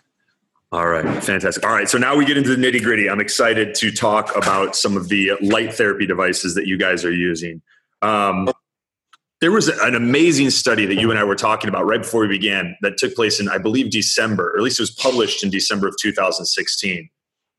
[0.72, 1.64] All right, fantastic.
[1.64, 3.08] All right, so now we get into the nitty gritty.
[3.08, 7.12] I'm excited to talk about some of the light therapy devices that you guys are
[7.12, 7.62] using.
[8.02, 8.50] Um,
[9.40, 12.28] there was an amazing study that you and I were talking about right before we
[12.28, 15.50] began that took place in, I believe, December, or at least it was published in
[15.50, 17.08] December of 2016.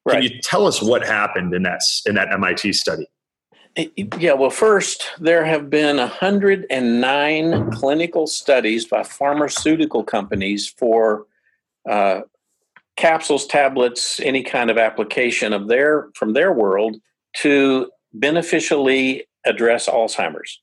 [0.05, 0.13] Right.
[0.13, 3.07] Can you tell us what happened in that in that MIT study?
[3.77, 11.25] Yeah, well, first, there have been 109 clinical studies by pharmaceutical companies for
[11.89, 12.21] uh,
[12.95, 16.95] capsules, tablets, any kind of application of their from their world
[17.37, 20.61] to beneficially address Alzheimer's.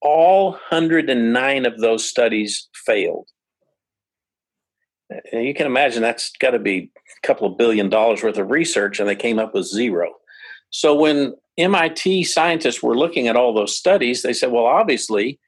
[0.00, 3.28] All 109 of those studies failed.
[5.32, 6.90] You can imagine that's got to be
[7.22, 10.12] a couple of billion dollars worth of research, and they came up with zero.
[10.70, 15.38] So when MIT scientists were looking at all those studies, they said, well, obviously,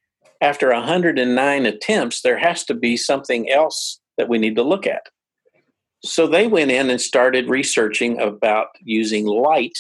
[0.41, 5.09] after 109 attempts, there has to be something else that we need to look at.
[6.05, 9.79] So they went in and started researching about using light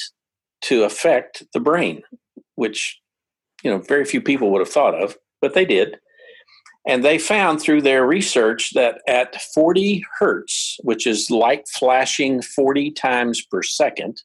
[0.62, 2.02] to affect the brain,
[2.54, 2.98] which
[3.62, 5.98] you know very few people would have thought of, but they did.
[6.86, 12.90] And they found through their research that at 40 hertz, which is light flashing 40
[12.90, 14.22] times per second,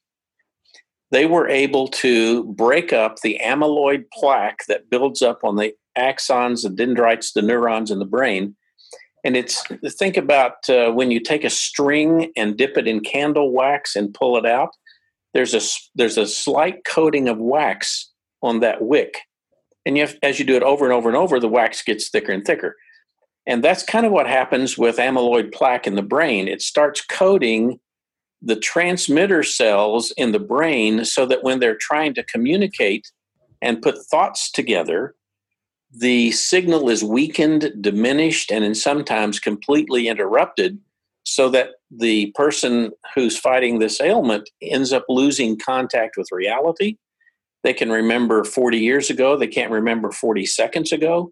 [1.12, 6.64] they were able to break up the amyloid plaque that builds up on the axons,
[6.64, 8.56] the dendrites, the neurons in the brain.
[9.24, 9.64] And it's
[9.98, 14.14] think about uh, when you take a string and dip it in candle wax and
[14.14, 14.70] pull it out.
[15.34, 15.62] There's a
[15.94, 19.20] there's a slight coating of wax on that wick,
[19.86, 22.10] and you have, as you do it over and over and over, the wax gets
[22.10, 22.78] thicker and thicker.
[23.46, 26.48] And that's kind of what happens with amyloid plaque in the brain.
[26.48, 27.80] It starts coating
[28.42, 33.12] the transmitter cells in the brain so that when they're trying to communicate
[33.62, 35.16] and put thoughts together,
[35.92, 40.80] the signal is weakened, diminished, and sometimes completely interrupted
[41.24, 46.98] so that the person who's fighting this ailment ends up losing contact with reality.
[47.64, 51.32] They can remember 40 years ago, they can't remember 40 seconds ago.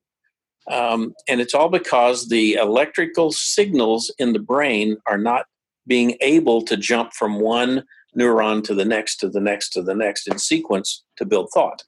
[0.70, 5.46] Um, and it's all because the electrical signals in the brain are not
[5.88, 7.84] being able to jump from one
[8.18, 11.84] neuron to the next to the next to the next in sequence to build thought.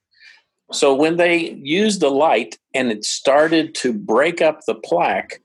[0.71, 5.41] So when they used the light and it started to break up the plaque,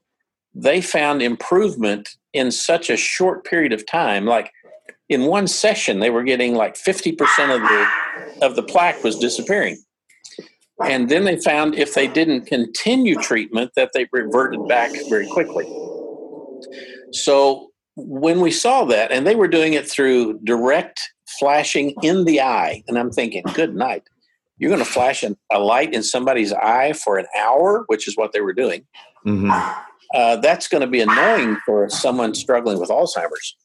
[0.54, 4.26] they found improvement in such a short period of time.
[4.26, 4.50] Like
[5.08, 7.12] in one session, they were getting like 50%
[7.54, 9.82] of the of the plaque was disappearing.
[10.84, 15.66] And then they found if they didn't continue treatment that they reverted back very quickly.
[17.12, 21.00] So when we saw that, and they were doing it through direct
[21.38, 24.02] flashing in the eye, and I'm thinking, good night.
[24.58, 28.32] You're going to flash a light in somebody's eye for an hour, which is what
[28.32, 28.84] they were doing.
[29.26, 29.50] Mm-hmm.
[30.14, 33.56] Uh, that's going to be annoying for someone struggling with Alzheimer's.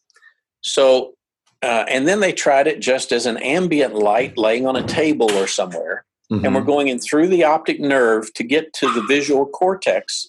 [0.62, 1.14] So,
[1.62, 5.32] uh, and then they tried it just as an ambient light laying on a table
[5.34, 6.06] or somewhere.
[6.32, 6.46] Mm-hmm.
[6.46, 10.28] And we're going in through the optic nerve to get to the visual cortex,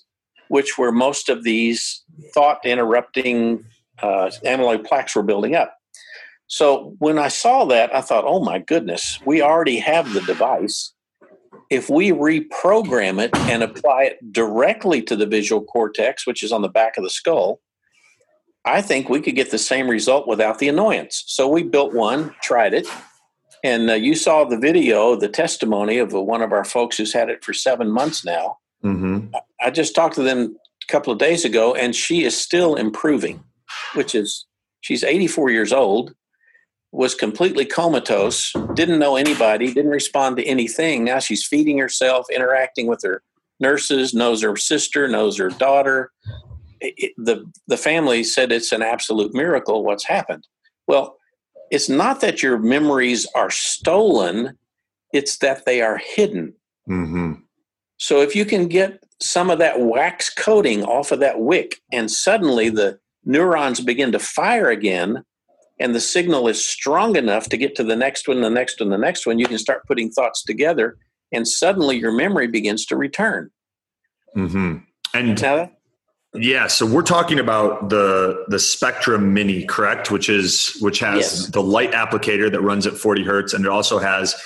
[0.49, 2.03] which where most of these
[2.35, 3.65] thought interrupting
[4.03, 5.77] uh, amyloid plaques were building up.
[6.47, 10.93] So when I saw that, I thought, oh my goodness, we already have the device.
[11.71, 16.63] If we reprogram it and apply it directly to the visual cortex, which is on
[16.63, 17.61] the back of the skull,
[18.65, 21.23] I think we could get the same result without the annoyance.
[21.29, 22.89] So we built one, tried it,
[23.63, 27.13] and uh, you saw the video, the testimony of uh, one of our folks who's
[27.13, 28.59] had it for seven months now.
[28.85, 29.35] Mm-hmm.
[29.61, 33.45] I just talked to them a couple of days ago, and she is still improving
[33.95, 34.47] which is
[34.81, 36.15] she's 84 years old,
[36.93, 41.05] was completely comatose, didn't know anybody, didn't respond to anything.
[41.05, 43.23] Now she's feeding herself, interacting with her
[43.61, 46.11] nurses, knows her sister, knows her daughter.
[46.81, 50.47] it, the the family said it's an absolute miracle what's happened.
[50.87, 51.17] Well,
[51.71, 54.59] it's not that your memories are stolen;
[55.13, 56.55] it's that they are hidden.
[56.89, 57.33] Mm-hmm.
[57.99, 62.11] So if you can get some of that wax coating off of that wick, and
[62.11, 65.25] suddenly the neurons begin to fire again,
[65.79, 68.91] and the signal is strong enough to get to the next one, the next one,
[68.91, 70.97] the next one, you can start putting thoughts together,
[71.33, 73.51] and suddenly your memory begins to return.
[74.37, 74.79] Mm-hmm.
[75.15, 75.71] And now,
[76.35, 80.11] yeah, so we're talking about the the Spectrum Mini, correct?
[80.11, 81.47] Which is which has Yes.
[81.49, 84.41] the light applicator that runs at 40 hertz, and it also has.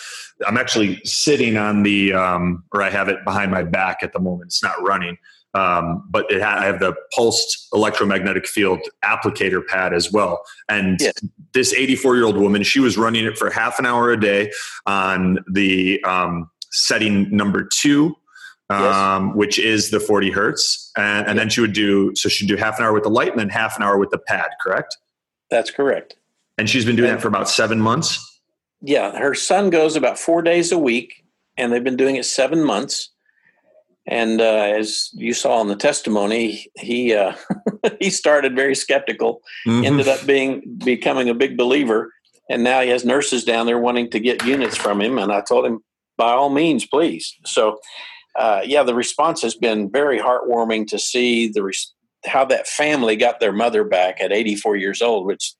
[0.48, 4.18] I'm actually sitting on the, um, or I have it behind my back at the
[4.18, 4.48] moment.
[4.48, 5.16] It's not running,
[5.54, 10.42] um, but it ha- I have the pulsed electromagnetic field applicator pad as well.
[10.68, 11.14] And Yes.
[11.52, 14.52] this 84 year old woman, she was running it for half an hour a day
[14.86, 18.14] on the um, setting number two
[18.70, 18.96] Yes.
[18.96, 20.90] um, which is the 40 hertz.
[20.96, 23.30] And, and then she would do, so she'd do half an hour with the light
[23.30, 24.96] and then half an hour with the pad, correct?
[25.50, 26.16] that's correct.
[26.56, 28.40] And she's been doing that for about seven months.
[28.80, 31.24] Yeah, her son goes about four days a week,
[31.56, 33.10] and they've been doing it seven months.
[34.06, 34.44] And uh,
[34.78, 37.34] as you saw in the testimony, he uh,
[38.00, 39.84] he started very skeptical, Mhm.
[39.86, 42.12] ended up being becoming a big believer,
[42.50, 45.18] and now he has nurses down there wanting to get units from him.
[45.18, 45.80] And I told him,
[46.18, 47.34] by all means, please.
[47.46, 47.78] So,
[48.38, 51.92] uh, yeah, the response has been very heartwarming to see the res-
[52.26, 55.26] how that family got their mother back at 84 years old.
[55.26, 55.54] Which,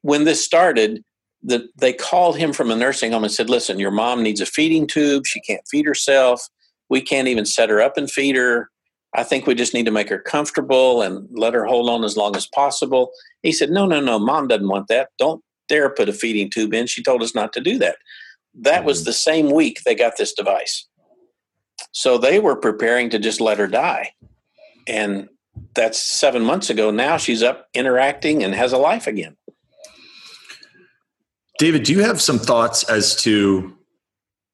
[0.00, 1.04] when this started,
[1.42, 4.46] the, they called him from a nursing home and said, "Listen, your mom needs a
[4.46, 5.26] feeding tube.
[5.26, 6.40] She can't feed herself.
[6.90, 8.70] We can't even set her up and feed her.
[9.14, 12.16] I think we just need to make her comfortable and let her hold on as
[12.16, 13.12] long as possible."
[13.42, 14.18] He said, "No, no, no.
[14.18, 15.08] Mom doesn't want that.
[15.18, 16.86] Don't dare put a feeding tube in.
[16.86, 17.96] She told us not to do that."
[18.54, 19.06] That was mm-hmm.
[19.06, 20.86] the same week they got this device.
[21.92, 24.12] So they were preparing to just let her die.
[24.86, 25.28] And
[25.74, 26.90] that's seven months ago.
[26.90, 29.36] Now she's up interacting and has a life again.
[31.58, 33.76] David, do you have some thoughts as to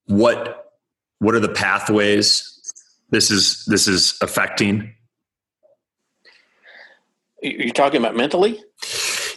[0.07, 0.66] what
[1.19, 2.53] what are the pathways
[3.11, 4.95] this is this is affecting?
[7.43, 8.61] You're talking about mentally?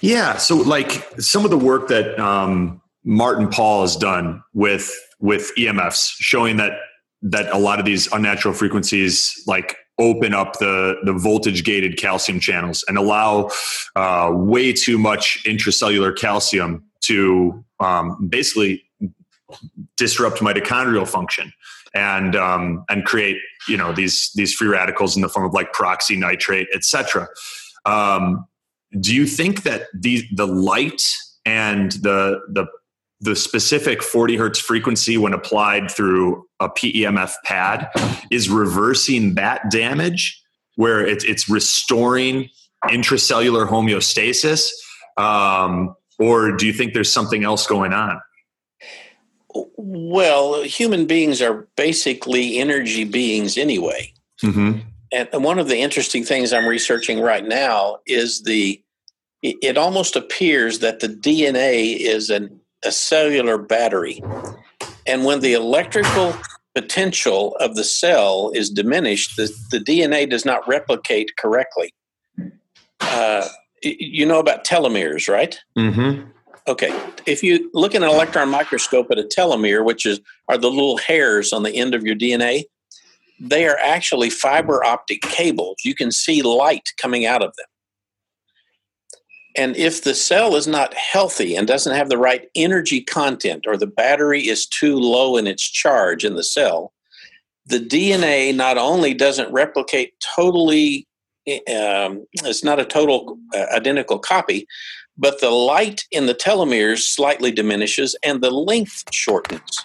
[0.01, 0.37] Yeah.
[0.37, 6.13] So, like some of the work that um, Martin Pall has done with with EMFs,
[6.17, 6.73] showing that
[7.21, 12.39] that a lot of these unnatural frequencies like open up the the voltage gated calcium
[12.39, 13.49] channels and allow
[13.95, 18.83] uh, way too much intracellular calcium to um, basically
[19.99, 21.53] disrupt mitochondrial function
[21.93, 23.37] and um, and create
[23.67, 27.27] you know these these free radicals in the form of like peroxynitrite, etc.
[27.85, 28.47] Um,
[28.99, 31.01] do you think that the the light
[31.45, 32.65] and the the
[33.21, 37.89] the specific 40 hertz frequency when applied through a PEMF pad
[38.31, 40.41] is reversing that damage
[40.75, 42.49] where it's it's restoring
[42.85, 44.69] intracellular homeostasis
[45.17, 48.21] um, or do you think there's something else going on
[49.53, 54.13] Well, human beings are basically energy beings anyway.
[54.43, 54.79] mm-hmm.
[55.11, 58.81] And one of the interesting things I'm researching right now is the
[59.41, 64.21] it it almost appears that the DNA is an, a cellular battery.
[65.07, 66.35] And when the electrical
[66.75, 71.93] potential of the cell is diminished, the, the DNA does not replicate correctly.
[73.01, 73.47] Uh,
[73.81, 75.59] you know about telomeres, right?
[75.77, 76.29] Mm-hmm.
[76.69, 76.95] Okay.
[77.25, 80.97] If you look in an electron microscope at a telomere, which is are the little
[80.97, 82.65] hairs on the end of your DNA,
[83.39, 85.77] they are actually fiber optic cables.
[85.83, 87.65] You can see light coming out of them.
[89.57, 93.75] And if the cell is not healthy and doesn't have the right energy content, or
[93.75, 96.93] the battery is too low in its charge in the cell,
[97.65, 101.07] the DNA not only doesn't replicate totally,
[101.47, 104.67] um, it's not a total uh, identical copy,
[105.19, 109.83] but the light in the telomeres slightly diminishes and the length shortens.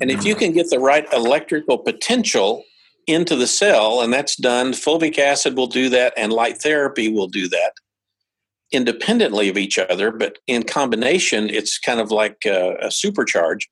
[0.00, 0.38] And if you mm.
[0.38, 2.62] can get the right electrical potential
[3.06, 7.28] into the cell, and that's done, fulvic acid will do that, and light therapy will
[7.28, 7.72] do that
[8.72, 13.62] independently of each other, but in combination, it's kind of like a, a supercharge.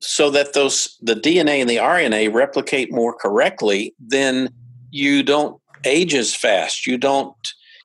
[0.00, 4.50] So that those the DNA and the RNA replicate more correctly, then
[4.90, 6.86] you don't age as fast.
[6.86, 7.34] You don't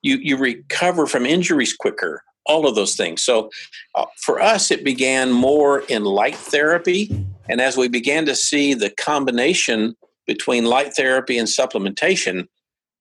[0.02, 3.22] you you recover from injuries quicker all of those things.
[3.22, 3.52] So
[3.95, 7.26] uh, for us it began more in light therapy.
[7.47, 9.95] And as we began to see the combination
[10.26, 12.47] between light therapy and supplementation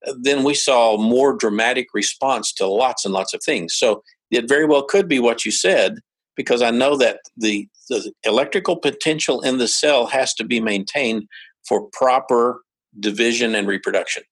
[0.07, 3.75] uh, then we saw more dramatic response to lots and lots of things.
[3.75, 6.01] So it very well could be what you said
[6.37, 11.29] because i know that the, the electrical potential in the cell has to be maintained
[11.67, 12.63] for proper
[12.99, 14.23] division and reproduction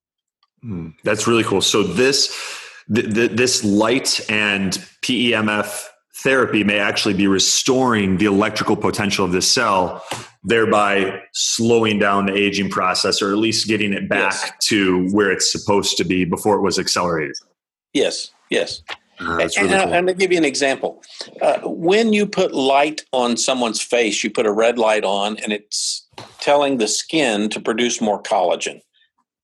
[0.64, 1.61] Mm, that's really cool.
[1.61, 2.34] So this
[2.92, 5.84] th- th- this light and PEMF
[6.16, 10.04] therapy may actually be restoring the electrical potential of the cell,
[10.42, 14.52] thereby slowing down the aging process, or at least getting it back Yes.
[14.64, 17.36] to where it's supposed to be before it was accelerated.
[17.94, 18.82] Yes, yes.
[19.20, 19.94] Uh, that's and, really and cool.
[19.94, 21.02] I'm going to give you an example.
[21.40, 25.52] Uh, when you put light on someone's face, you put a red light on, and
[25.52, 26.06] it's
[26.40, 28.80] telling the skin to produce more collagen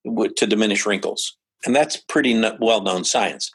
[0.05, 1.37] to diminish wrinkles.
[1.65, 3.51] And that's pretty well known science.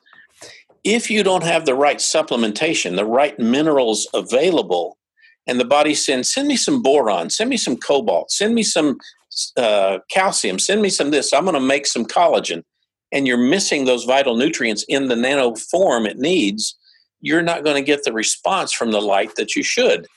[0.84, 4.98] If you don't have the right supplementation, the right minerals available,
[5.46, 8.98] and the body sends, send me some boron, send me some cobalt, send me some
[9.58, 12.64] uh, calcium, send me some this, I'm going to make some collagen
[13.12, 16.78] and you're missing those vital nutrients in the nano form it needs,
[17.22, 20.08] you're not going to get the response from the light that you should.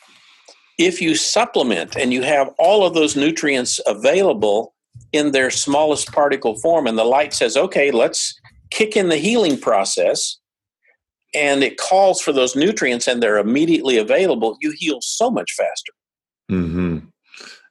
[0.78, 4.71] If you supplement and you have all of those nutrients available
[5.12, 8.38] in their smallest particle form, and the light says, okay, let's
[8.70, 10.38] kick in the healing process,
[11.34, 15.92] and it calls for those nutrients and they're immediately available, you heal so much faster.
[16.48, 16.98] hmm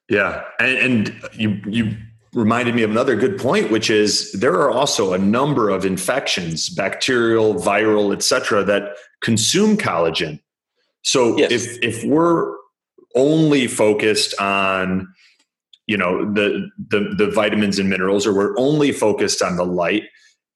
[0.10, 1.96] Yeah, and, and you you
[2.34, 6.70] reminded me of another good point, which is there are also a number of infections,
[6.70, 10.40] bacterial, viral, etc., that consume collagen.
[11.04, 11.52] So Yes.
[11.52, 12.56] if if we're
[13.16, 15.08] only focused on
[15.92, 20.04] you know the, the the vitamins and minerals, or we're only focused on the light,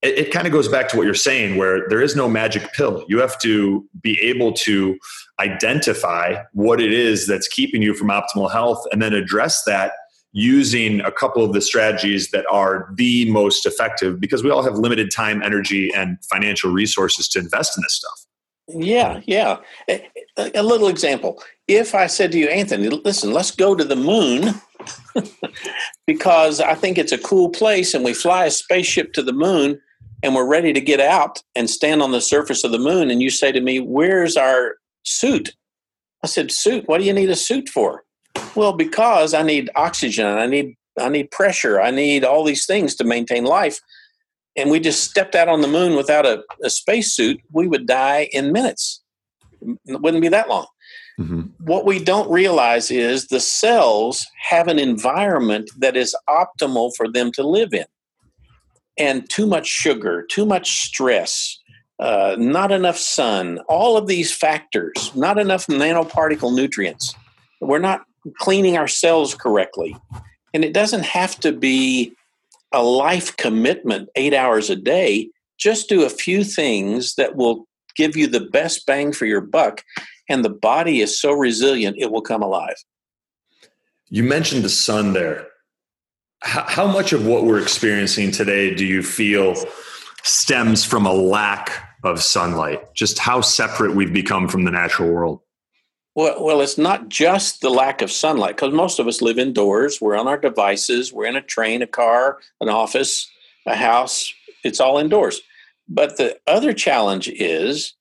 [0.01, 2.71] it, it kind of goes back to what you're saying, where there is no magic
[2.71, 3.03] pill.
[3.09, 4.97] You have to be able to
[5.39, 9.91] identify what it is that's keeping you from optimal health and then address that
[10.31, 14.75] using a couple of the strategies that are the most effective because we all have
[14.77, 18.25] limited time, energy, and financial resources to invest in this stuff.
[18.67, 19.57] Yeah, yeah.
[19.89, 20.01] A,
[20.37, 21.43] a little example.
[21.67, 24.61] If I said to you, Anthony, listen, let's go to the moon
[26.07, 29.79] because I think it's a cool place and we fly a spaceship to the moon
[30.23, 33.11] and we're ready to get out and stand on the surface of the moon.
[33.11, 35.55] And you say to me, Where's our suit?
[36.23, 36.87] I said, Suit?
[36.87, 38.03] What do you need a suit for?
[38.55, 42.95] Well, because I need oxygen, I need I need pressure, I need all these things
[42.95, 43.79] to maintain life.
[44.55, 48.29] And we just stepped out on the moon without a, a spacesuit, we would die
[48.31, 49.03] in minutes.
[49.61, 50.67] It wouldn't be that long.
[51.59, 57.31] What we don't realize is the cells have an environment that is optimal for them
[57.33, 57.85] to live in.
[58.97, 61.59] And too much sugar, too much stress,
[61.99, 67.15] uh, not enough sun, all of these factors, not enough nanoparticle nutrients.
[67.61, 68.05] We're not
[68.39, 69.95] cleaning our cells correctly.
[70.53, 72.13] And it doesn't have to be
[72.71, 75.29] a life commitment eight hours a day.
[75.57, 79.83] Just do a few things that will give you the best bang for your buck.
[80.29, 82.75] And the body is so resilient, it will come alive.
[84.09, 85.47] You mentioned the sun there.
[86.41, 89.55] How, how much of what we're experiencing today do you feel
[90.23, 91.71] stems from a lack
[92.03, 92.93] of sunlight?
[92.93, 95.41] Just how separate we've become from the natural world?
[96.15, 99.99] Well, well, it's not just the lack of sunlight because most of us live indoors.
[99.99, 101.11] We're on our devices.
[101.11, 103.29] We're in a train, a car, an office,
[103.65, 104.33] a house.
[104.63, 105.41] It's all indoors.
[105.89, 107.94] But the other challenge is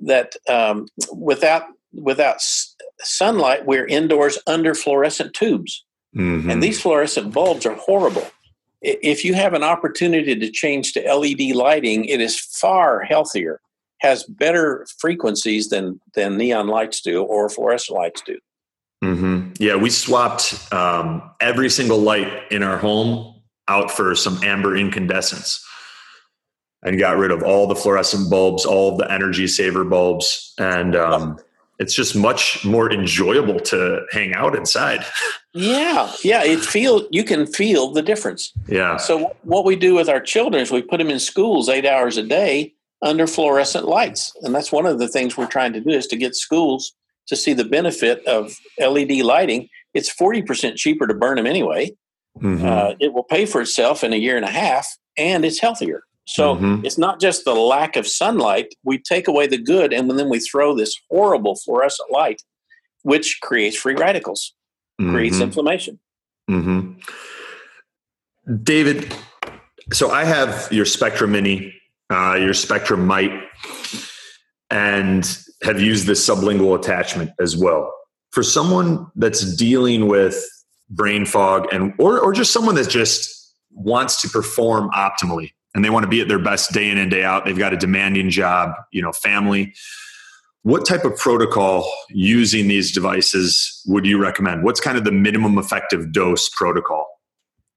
[0.00, 5.84] that um, without without s- sunlight, we're indoors under fluorescent tubes,
[6.16, 6.50] Mhm.
[6.50, 8.26] and these fluorescent bulbs are horrible.
[8.82, 13.60] If you have an opportunity to change to LED lighting, it is far healthier,
[14.00, 18.38] has better frequencies than than neon lights do or fluorescent lights do.
[19.02, 23.34] hmm Yeah, we swapped um, every single light in our home
[23.68, 25.64] out for some amber incandescents
[26.82, 30.54] and got rid of all the fluorescent bulbs, all the energy saver bulbs.
[30.58, 31.38] And um,
[31.78, 35.04] it's just much more enjoyable to hang out inside.
[35.54, 38.52] Yeah, yeah, it feel you can feel the difference.
[38.68, 38.96] yeah.
[38.98, 42.16] So what we do with our children is we put them in schools eight hours
[42.16, 45.88] a day under fluorescent lights, and that's one of the things we're trying to do
[45.90, 46.92] is to get schools
[47.26, 49.68] to see the benefit of LED lighting.
[49.94, 51.90] It's forty percent cheaper to burn them anyway.
[52.40, 52.62] Mhm.
[52.62, 56.02] Uh, it will pay for itself in a year and a half, and it's healthier.
[56.28, 56.84] So Mhm.
[56.84, 58.74] it's not just the lack of sunlight.
[58.84, 62.42] We take away the good, and then we throw this horrible fluorescent light,
[63.02, 64.54] which creates free radicals,
[65.00, 65.42] creates Mhm.
[65.42, 65.98] inflammation.
[66.48, 66.92] hmm
[68.62, 69.14] David,
[69.92, 71.74] so I have your Spectrum Mini,
[72.10, 73.42] uh, your Spectrum Mite,
[74.70, 77.92] and have used this sublingual attachment as well.
[78.32, 80.42] For someone that's dealing with
[80.90, 85.90] brain fog and or or just someone that just wants to perform optimally and they
[85.90, 88.30] want to be at their best day in and day out, they've got a demanding
[88.30, 89.72] job, you know, family.
[90.62, 94.64] What type of protocol using these devices would you recommend?
[94.64, 97.06] What's kind of the minimum effective dose protocol?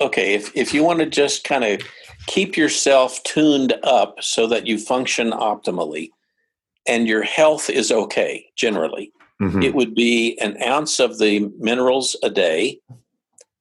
[0.01, 1.79] okay, if, if you want to just kind of
[2.25, 6.09] keep yourself tuned up so that you function optimally
[6.87, 9.63] and your health is okay generally, Mhm.
[9.63, 12.79] it would be an ounce of the minerals a day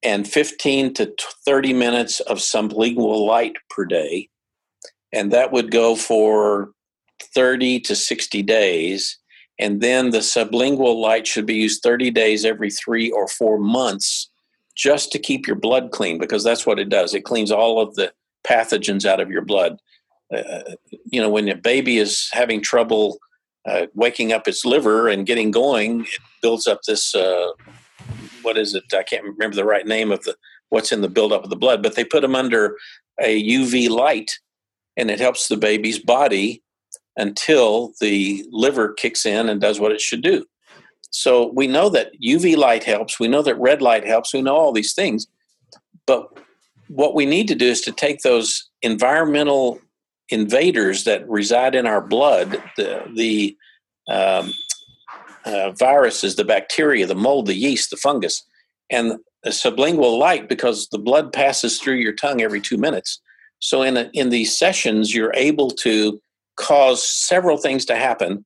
[0.02, 1.12] and 15 to
[1.44, 4.29] 30 minutes of sublingual light per day.
[5.12, 6.70] And that would go for
[7.34, 9.18] 30 to 60 days.
[9.58, 14.30] And then the sublingual light should be used 30 days every three or four months
[14.76, 17.14] just to keep your blood clean because that's what it does.
[17.14, 18.12] It cleans all of the
[18.46, 19.78] pathogens out of your blood.
[20.34, 20.60] Uh,
[21.04, 23.18] you know, when a baby is having trouble
[23.66, 27.14] uh, waking up its liver and getting going, it builds up this.
[27.14, 27.50] Uh,
[28.42, 28.84] what is it?
[28.94, 30.36] I can't remember the right name of the
[30.70, 32.76] what's in the buildup of the blood, but they put them under
[33.20, 34.30] a UV light,
[34.96, 36.62] and it helps the baby's body
[37.16, 40.44] until the liver kicks in and does what it should do.
[41.10, 43.18] So we know that UV light helps.
[43.18, 44.32] We know that red light helps.
[44.32, 45.26] We know all these things,
[46.06, 46.28] but
[46.88, 49.80] what we need to do is to take those environmental
[50.28, 53.56] invaders that reside in our blood, the the
[54.08, 54.52] um,
[55.44, 58.42] uh, viruses, the bacteria, the mold, the yeast, the fungus,
[58.90, 63.20] and a sublingual light because the blood passes through your tongue every two minutes.
[63.60, 66.20] So in a, in these sessions, you're able to
[66.56, 68.44] cause several things to happen.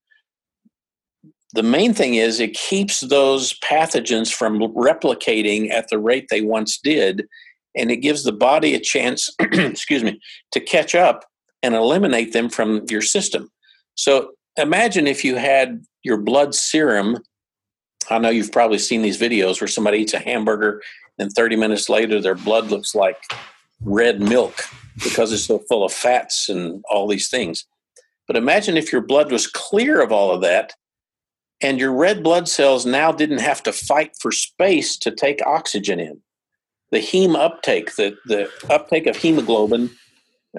[1.55, 6.79] The main thing is it keeps those pathogens from replicating at the rate they once
[6.79, 7.27] did,
[7.77, 11.25] and it gives the body a chance, excuse me, to catch up
[11.63, 13.49] and eliminate them from your system.
[13.95, 17.19] So imagine if you had your blood serum.
[18.11, 20.83] I know you've probably seen these videos where somebody eats a hamburger
[21.19, 23.17] and 30 minutes later their blood looks like
[23.81, 24.63] red milk
[25.03, 27.67] because it's so full of fats and all these things.
[28.27, 30.73] But imagine if your blood was clear of all of that
[31.61, 36.01] and your red blood cells now didn't have to fight for space to take oxygen
[36.01, 36.21] in.
[36.91, 39.91] The heme uptake, the, the uptake of hemoglobin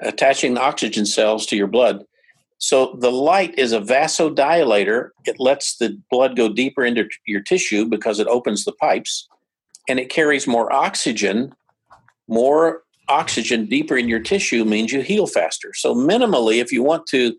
[0.02, 2.04] attaching oxygen cells to your blood.
[2.58, 5.10] So the light is a vasodilator.
[5.26, 9.28] It lets the blood go deeper into your tissue because it opens the pipes
[9.88, 11.54] and it carries more oxygen.
[12.28, 15.72] More oxygen deeper in your tissue means you heal faster.
[15.74, 17.34] So, minimally, if you want to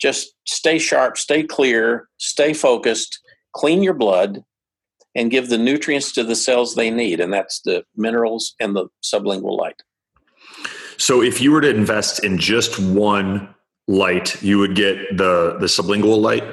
[0.00, 3.20] just stay sharp, stay clear, stay focused,
[3.54, 4.44] clean your blood,
[5.14, 7.20] and give the nutrients to the cells they need.
[7.20, 9.82] And that's the minerals and the sublingual light.
[10.96, 13.54] So if you were to invest in just one
[13.88, 16.44] light, you would get the the sublingual light.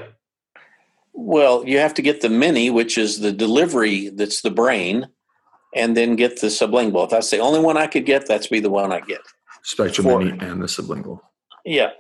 [1.14, 5.08] Well, you have to get the mini, which is the delivery that's the brain,
[5.76, 7.06] and then get the sublingual.
[7.06, 9.22] If that's the only one I could get, that's be the one I get.
[9.64, 11.20] Spectrum For- Mini and the sublingual.
[11.66, 11.92] Yeah.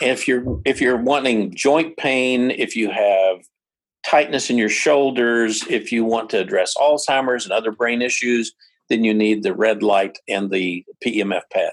[0.00, 3.38] If you're if you're wanting joint pain, if you have
[4.06, 8.52] tightness in your shoulders, if you want to address Alzheimer's and other brain issues,
[8.88, 11.72] then you need the red light and the PEMF pad.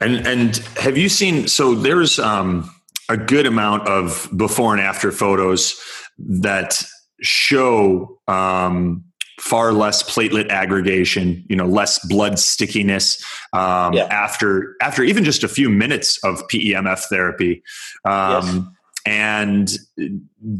[0.00, 1.48] And and have you seen?
[1.48, 2.70] So there's um,
[3.08, 5.80] a good amount of before and after photos
[6.18, 6.82] that
[7.22, 9.04] show um,
[9.40, 11.44] far less platelet aggregation.
[11.48, 14.04] You know, less blood stickiness um, Yeah.
[14.10, 17.62] after after even just a few minutes of PEMF therapy.
[18.04, 18.74] Um,
[19.06, 19.70] And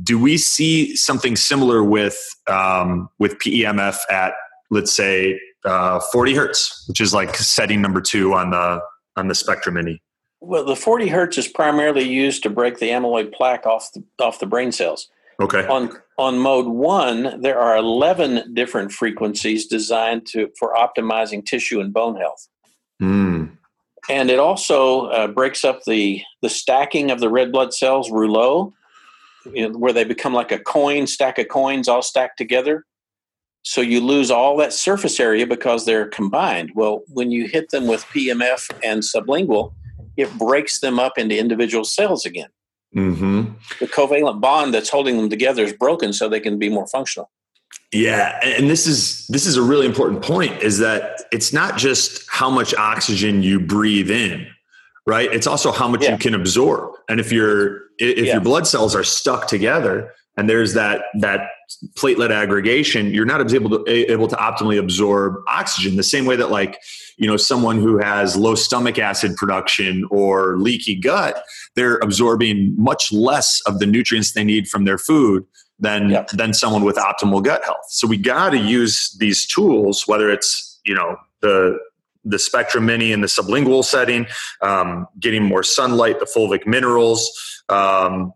[0.03, 4.33] do we see something similar with um, with PEMF at
[4.71, 8.81] let's say uh, 40 hertz, which is like setting number two on the
[9.17, 10.03] on the Spectrum Mini?
[10.41, 14.39] Well, the 40 hertz is primarily used to break the amyloid plaque off the, off
[14.39, 15.09] the brain cells.
[15.39, 15.67] Okay.
[15.67, 15.91] On
[16.21, 22.17] on mode one, there are 11 different frequencies designed to for optimizing tissue and bone
[22.17, 22.47] health.
[23.01, 23.57] Mm.
[24.11, 28.75] and it also uh, breaks up the the stacking of the red blood cells rouleau
[29.55, 32.85] you know, where they become like a coin stack of coins all stacked together
[33.63, 37.87] so you lose all that surface area because they're combined well when you hit them
[37.87, 39.73] with PEMF and sublingual
[40.19, 42.51] it breaks them up into individual cells again
[42.93, 43.43] hmm
[43.79, 47.31] the covalent bond that's holding them together is broken so they can be more functional
[47.93, 50.63] Yeah, and this is this is a really important point.
[50.63, 54.47] Is that it's not just how much oxygen you breathe in,
[55.07, 55.33] right?
[55.33, 56.13] It's also how much Yeah.
[56.13, 56.95] you can absorb.
[57.09, 58.35] And if your if Yeah.
[58.35, 61.51] your blood cells are stuck together and there's that that
[61.95, 65.97] platelet aggregation, you're not able to able to optimally absorb oxygen.
[65.97, 66.79] The same way that like
[67.19, 71.45] you know someone who has low stomach acid production or leaky gut,
[71.77, 75.45] they're absorbing much less of the nutrients they need from their food
[75.79, 76.25] than Yeah.
[76.33, 77.85] than someone with optimal gut health.
[77.91, 81.79] So we got to use these tools, whether it's you know the
[82.25, 84.27] the Spectrum Mini in the sublingual setting,
[84.63, 87.31] um, getting more sunlight, the fulvic minerals,
[87.69, 88.33] um,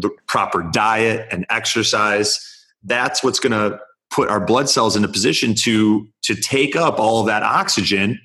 [0.00, 2.38] the proper diet and exercise.
[2.82, 3.80] That's what's going to
[4.10, 8.20] put our blood cells in a position to to take up all of that oxygen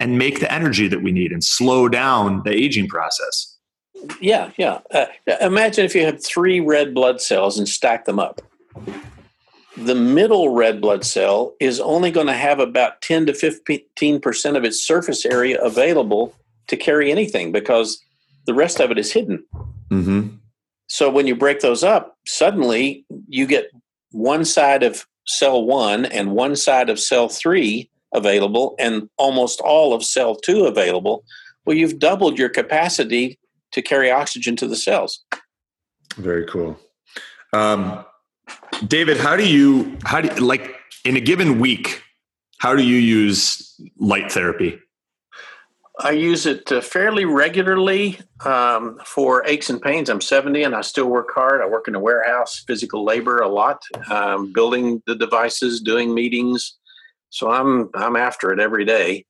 [0.00, 3.56] and make the energy that we need and slow down the aging process.
[4.20, 4.80] Yeah, yeah.
[4.92, 5.06] Uh,
[5.40, 8.42] imagine if you had three red blood cells and stack them up.
[9.76, 14.64] The middle red blood cell is only going to have about 10 to 15% of
[14.64, 16.34] its surface area available
[16.68, 18.00] to carry anything because
[18.46, 19.44] the rest of it is hidden.
[19.90, 20.36] Mm-hmm.
[20.86, 23.70] So when you break those up, suddenly you get
[24.10, 29.92] one side of cell one and one side of cell three available and almost all
[29.92, 31.24] of cell two available.
[31.64, 33.38] Well, you've doubled your capacity
[33.72, 35.24] to carry oxygen to the cells.
[36.16, 36.78] Very cool.
[37.52, 38.04] Um,
[38.86, 42.02] David, how do you, how do like in a given week,
[42.58, 44.78] how do you use light therapy?
[46.00, 50.10] I use it uh, fairly regularly um, for aches and pains.
[50.10, 51.62] I'm 70 and I still work hard.
[51.62, 53.80] I work in a warehouse, physical labor a lot,
[54.10, 56.78] um, building the devices, doing meetings.
[57.30, 59.24] So I'm I'm after it every day,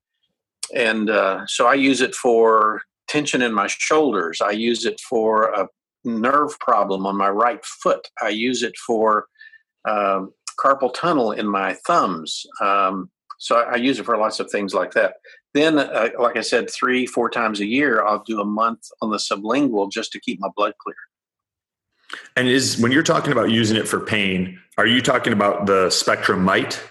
[0.75, 4.43] and uh, so I use it for tension in my shoulders.
[4.43, 5.69] I use it for a
[6.05, 8.07] nerve problem on my right foot.
[8.23, 9.27] I use it for
[9.89, 12.45] um, carpal tunnel in my thumbs.
[12.61, 15.15] Um, so I, I, use it for lots of things like that.
[15.55, 19.11] Then, uh, like I said, three, four times a year, I'll do a month on
[19.11, 20.97] the sublingual just to keep my blood clear.
[22.37, 25.91] And is when you're talking about using it for pain, are you talking about the
[25.91, 26.83] Spectrum Mite?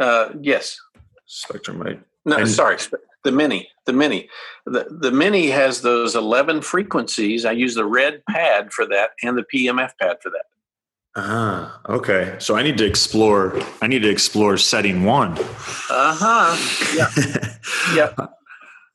[0.00, 0.78] Uh, yes.
[1.26, 2.00] Spectrum Mite.
[2.24, 2.78] No, and, sorry,
[3.22, 3.68] the mini.
[3.86, 4.28] The mini.
[4.66, 7.44] The the mini has those eleven frequencies.
[7.44, 10.44] I use the red pad for that and the PEMF pad for that.
[11.16, 12.34] Ah, okay.
[12.40, 13.60] So I need to explore.
[13.80, 15.38] I need to explore setting one.
[15.88, 16.56] Uh huh.
[16.94, 17.54] Yeah.
[17.94, 18.26] yeah.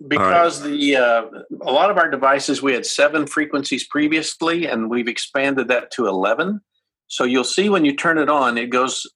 [0.06, 0.72] Because right.
[0.72, 1.24] the uh,
[1.62, 6.08] a lot of our devices we had seven frequencies previously, and we've expanded that to
[6.08, 6.62] eleven.
[7.08, 9.08] So you'll see when you turn it on, it goes,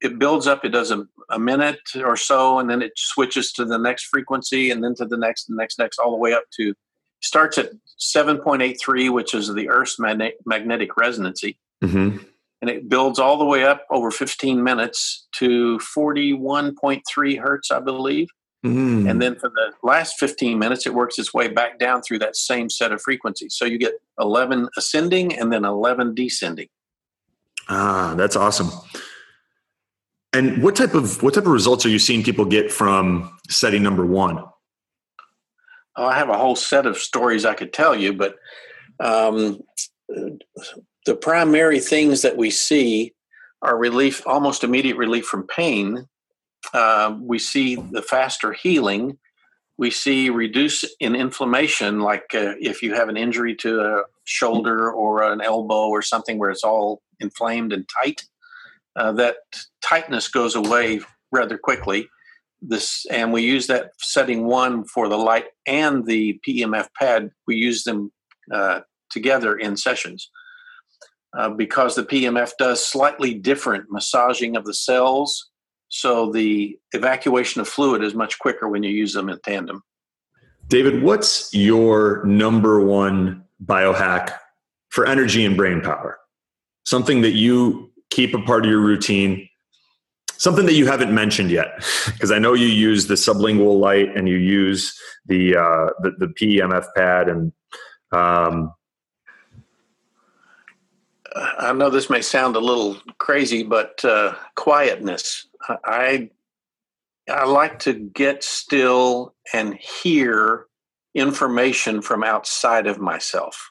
[0.00, 0.64] it builds up.
[0.64, 4.70] It does a, a minute or so, and then it switches to the next frequency,
[4.70, 6.74] and then to the next, the next, next, all the way up to
[7.22, 11.58] starts at seven point eight three, which is the Earth's magnetic resonancy.
[11.82, 12.28] Mm-hmm
[12.62, 18.28] and it builds all the way up over 15 minutes to 41.3 hertz, I believe.
[18.64, 19.10] Mm.
[19.10, 22.36] And then for the last 15 minutes, it works its way back down through that
[22.36, 23.56] same set of frequencies.
[23.56, 26.68] So you get 11 ascending and then 11 descending.
[27.68, 28.70] Ah, that's awesome.
[30.32, 33.82] And what type of what type of results are you seeing people get from setting
[33.82, 34.38] number one?
[35.96, 38.36] Oh, I have a whole set of stories I could tell you, but
[38.98, 39.60] um,
[41.06, 43.14] the primary things that we see
[43.62, 46.06] are relief, almost immediate relief from pain.
[46.72, 49.18] Uh, we see the faster healing.
[49.78, 54.92] We see reduce in inflammation, like uh, if you have an injury to a shoulder
[54.92, 58.22] or an elbow or something where it's all inflamed and tight.
[58.94, 59.36] Uh, that
[59.82, 61.00] tightness goes away
[61.32, 62.08] rather quickly.
[62.60, 67.30] This and we use that setting one for the light and the PEMF pad.
[67.46, 68.12] We use them
[68.52, 68.80] uh,
[69.10, 70.30] together in sessions
[71.36, 75.50] uh, because the PEMF does slightly different massaging of the cells.
[75.88, 79.82] So the evacuation of fluid is much quicker when you use them in tandem.
[80.68, 84.34] David, what's your number one biohack
[84.88, 86.18] for energy and brain power?
[86.84, 89.48] Something that you keep a part of your routine,
[90.36, 91.68] something that you haven't mentioned yet,
[92.06, 96.26] because I know you use the sublingual light and you use the uh, the, the
[96.28, 97.52] PEMF pad and
[98.12, 98.72] um,
[101.34, 105.46] I know this may sound a little crazy, but uh, quietness.
[105.84, 106.30] I
[107.30, 110.66] I like to get still and hear
[111.14, 113.70] information from outside of myself,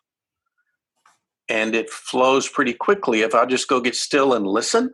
[1.49, 4.93] and it flows pretty quickly if I just go get still and listen.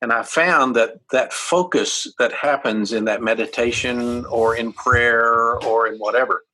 [0.00, 5.86] And I found that that focus that happens in that meditation or in prayer or
[5.86, 6.44] in whatever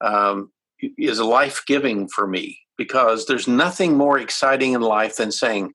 [0.00, 0.50] um,
[0.98, 5.72] is life giving for me because there's nothing more exciting in life than saying,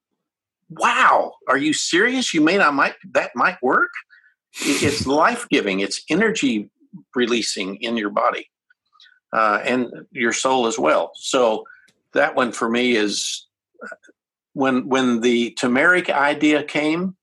[0.69, 2.33] "Wow, are you serious?
[2.33, 3.91] You mean I might that might work?"
[4.59, 5.79] It's life giving.
[5.79, 6.69] It's energy
[7.15, 8.49] releasing in your body
[9.33, 11.11] uh, and your soul as well.
[11.15, 11.65] So
[12.13, 13.47] that one for me is
[14.53, 17.15] when when the turmeric idea came.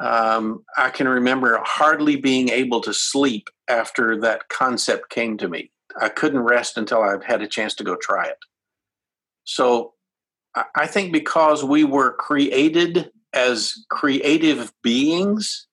[0.00, 5.70] Um, I can remember hardly being able to sleep after that concept came to me.
[6.00, 8.38] I couldn't rest until I had a chance to go try it.
[9.44, 9.94] So
[10.76, 15.66] I think because we were created as creative beings,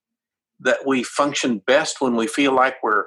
[0.61, 3.05] that we function best when we feel like we're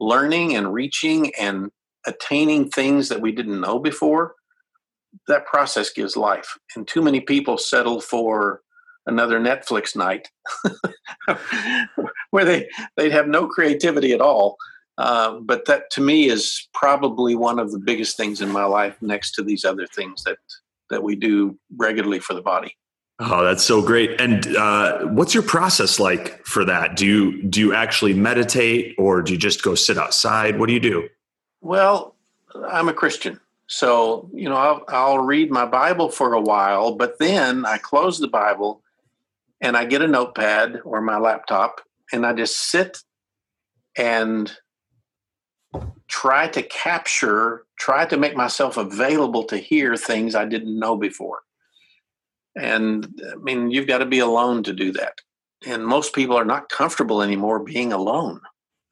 [0.00, 1.70] learning and reaching and
[2.06, 4.34] attaining things that we didn't know before.
[5.28, 6.58] that process gives life.
[6.76, 8.62] And too many people settle for
[9.06, 10.28] another Netflix night
[12.30, 14.56] where they they'd have no creativity at all.
[14.98, 18.96] Uh, but that to me is probably one of the biggest things in my life,
[19.00, 20.38] next to these other things that
[20.90, 22.76] that we do regularly for the body.
[23.18, 24.20] Oh, that's so great!
[24.20, 26.96] And uh, what's your process like for that?
[26.96, 30.58] Do you do you actually meditate, or do you just go sit outside?
[30.58, 31.08] What do you do?
[31.60, 32.14] Well,
[32.68, 37.18] I'm a Christian, so you know I'll, I'll read my Bible for a while, but
[37.18, 38.82] then I close the Bible
[39.60, 41.80] and I get a notepad or my laptop,
[42.12, 42.98] and I just sit
[43.96, 44.52] and
[46.12, 51.40] try to capture, try to make myself available to hear things I didn't know before.
[52.54, 55.14] And I mean, you've got to be alone to do that.
[55.66, 58.40] And most people are not comfortable anymore being alone.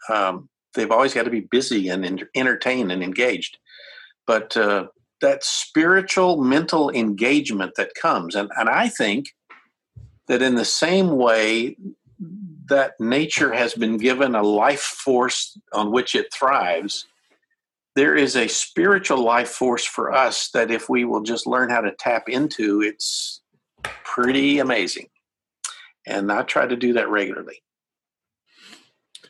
[0.09, 3.59] Um, they've always got to be busy and entertained and engaged.
[4.27, 4.87] But uh,
[5.21, 9.27] that spiritual mental engagement that comes, and, and I think
[10.29, 11.77] that in the same way
[12.71, 17.07] that nature has been given a life force on which it thrives,
[17.95, 21.83] there is a spiritual life force for us that if we will just learn how
[21.83, 23.43] to tap into, it's
[23.83, 25.09] pretty amazing.
[26.07, 27.63] And I try to do that regularly.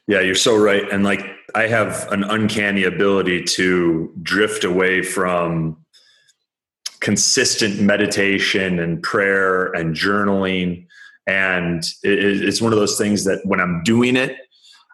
[0.06, 0.82] Yeah, you're so right.
[0.90, 1.24] And like
[1.54, 5.84] I have an uncanny ability to drift away from
[7.00, 10.86] consistent meditation and prayer and journaling.
[11.26, 14.36] And it's one of those things that when I'm doing it,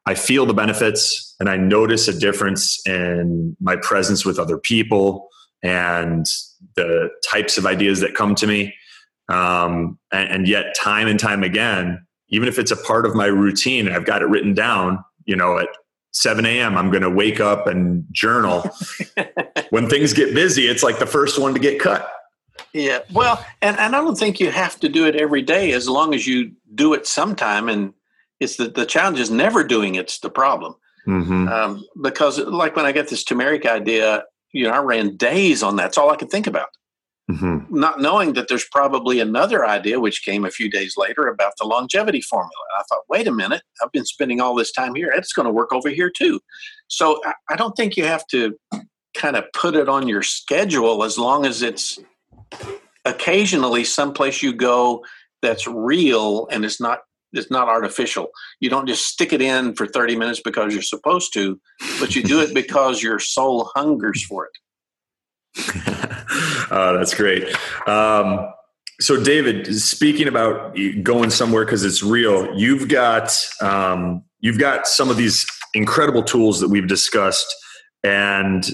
[0.07, 5.29] I feel the benefits and I notice a difference in my presence with other people
[5.63, 6.27] and
[6.77, 8.75] the types of ideas that come to me.
[9.29, 13.27] Um, and, and yet, time and time again, even if it's a part of my
[13.27, 15.69] routine, and I've got it written down, you know, at
[16.13, 18.71] 7 a.m., I'm going to wake up and journal.
[19.71, 22.09] when things get busy, it's like the first one to get cut.
[22.77, 22.99] Yeah.
[23.11, 26.15] Well, and, and I don't think you have to do it every day as long
[26.15, 27.71] as you do it sometime.
[27.71, 27.95] And
[28.39, 30.75] it's the, the challenge is never doing it's the problem.
[31.09, 31.49] Mm-hmm.
[31.49, 35.77] Um, because, like, when I got this turmeric idea, you know, I ran days on
[35.77, 35.85] that.
[35.85, 36.69] That's all I could think about.
[37.31, 37.75] Mm-hmm.
[37.75, 41.65] Not knowing that there's probably another idea, which came a few days later, about the
[41.65, 42.53] longevity formula.
[42.75, 45.11] And I thought, wait a minute, I've been spending all this time here.
[45.17, 46.41] It's going to work over here too.
[46.89, 48.55] So I, I don't think you have to
[49.17, 51.99] kind of put it on your schedule as long as it's
[53.05, 55.05] occasionally someplace you go
[55.43, 57.01] that's real and it's not
[57.33, 58.29] it's not artificial.
[58.61, 61.61] You don't just stick it in for 30 minutes because you're supposed to,
[62.01, 64.53] but you do it because your soul hungers for it.
[66.71, 67.55] oh, that's great.
[67.87, 68.53] Um,
[69.01, 73.31] so, David, speaking about going somewhere because it's real, you've got
[73.61, 77.55] um, you've got some of these incredible tools that we've discussed,
[78.03, 78.71] and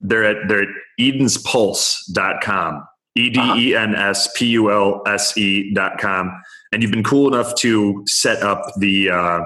[0.00, 0.68] they're at they're at
[1.00, 2.84] edenspulse.com.
[3.16, 6.32] E D E N S P U L S E dot com.
[6.72, 9.40] And you've been cool enough to set up the uh,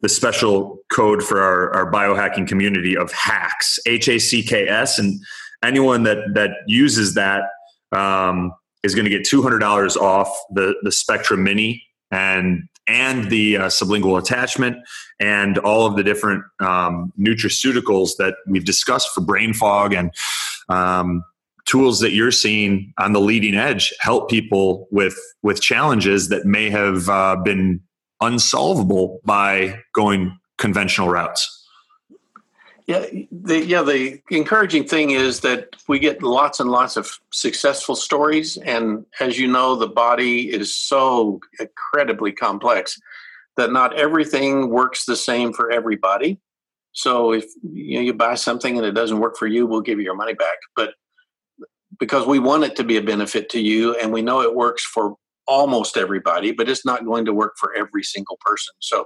[0.00, 4.98] the special code for our, our biohacking community of hacks, H A C K S.
[4.98, 5.20] And
[5.62, 7.44] anyone that that uses that
[7.92, 13.30] um, is going to get two hundred dollars off the the Spectra Mini and and
[13.30, 14.76] the uh, sublingual attachment
[15.20, 20.10] and all of the different um, nutraceuticals that we've discussed for brain fog and
[20.70, 21.22] um,
[21.68, 26.70] tools that you're seeing on the leading edge help people with with challenges that may
[26.70, 27.80] have uh, been
[28.20, 31.54] unsolvable by going conventional routes.
[32.86, 37.94] Yeah, the yeah the encouraging thing is that we get lots and lots of successful
[37.94, 42.98] stories, and as you know, the body is so incredibly complex
[43.58, 46.40] that not everything works the same for everybody.
[46.92, 49.98] So if you know you buy something and it doesn't work for you, we'll give
[49.98, 50.56] you your money back.
[50.74, 50.94] But
[51.98, 54.84] because we want it to be a benefit to you and we know it works
[54.84, 55.16] for
[55.46, 58.74] almost everybody, but it's not going to work for every single person.
[58.80, 59.04] So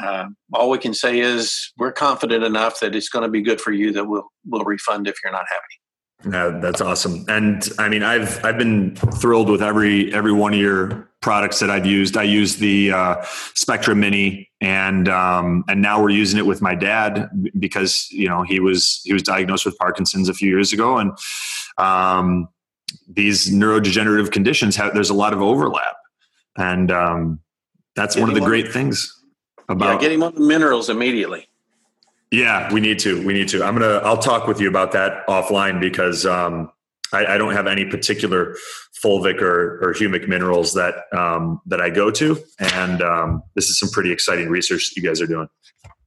[0.00, 3.60] uh, all we can say is we're confident enough that it's going to be good
[3.60, 6.32] for you that we'll we'll refund if you're not happy.
[6.32, 7.24] Yeah, that's awesome.
[7.28, 11.70] And I mean, I've I've been thrilled with every every one of your products that
[11.70, 12.18] I've used.
[12.18, 13.24] I use the uh,
[13.54, 18.42] Spectra Mini, and um, and now we're using it with my dad because you know
[18.42, 21.12] he was he was diagnosed with Parkinson's a few years ago, and
[21.78, 22.46] um,
[23.08, 25.96] these neurodegenerative conditions have there's a lot of overlap,
[26.58, 27.40] and um,
[27.96, 29.10] that's one of the great things
[29.70, 31.48] about yeah, getting on the minerals immediately.
[32.30, 33.26] Yeah, we need to.
[33.26, 33.64] We need to.
[33.64, 34.02] I'm gonna.
[34.04, 36.70] I'll talk with you about that offline because um,
[37.14, 38.56] I, I, don't have any particular
[39.02, 43.78] fulvic or, or humic minerals that um, that I go to, and um, this is
[43.78, 45.48] some pretty exciting research that you guys are doing.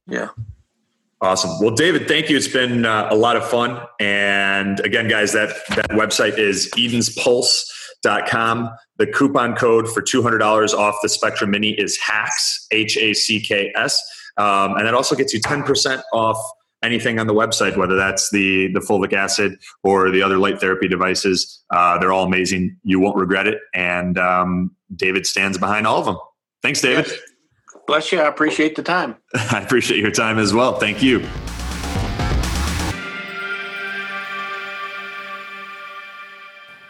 [0.06, 0.28] Yeah.
[1.20, 1.60] Awesome.
[1.60, 2.36] Well, David, thank you.
[2.36, 3.80] It's been uh, a lot of fun.
[3.98, 8.70] And again, guys, that, that website is edenspulse.com.
[8.98, 13.72] The coupon code for $200 off the Spectrum Mini is HACKS, H A C K
[13.74, 14.00] S.
[14.36, 16.38] Um, and that also gets you 10% off
[16.82, 20.88] anything on the website, whether that's the, the fulvic acid or the other light therapy
[20.88, 21.64] devices.
[21.72, 22.76] Uh, they're all amazing.
[22.84, 23.58] You won't regret it.
[23.74, 26.18] And um, David stands behind all of them.
[26.62, 27.06] Thanks, David.
[27.06, 27.18] Yes.
[27.86, 28.20] Bless you.
[28.20, 29.16] I appreciate the time.
[29.34, 30.78] I appreciate your time as well.
[30.78, 31.26] Thank you.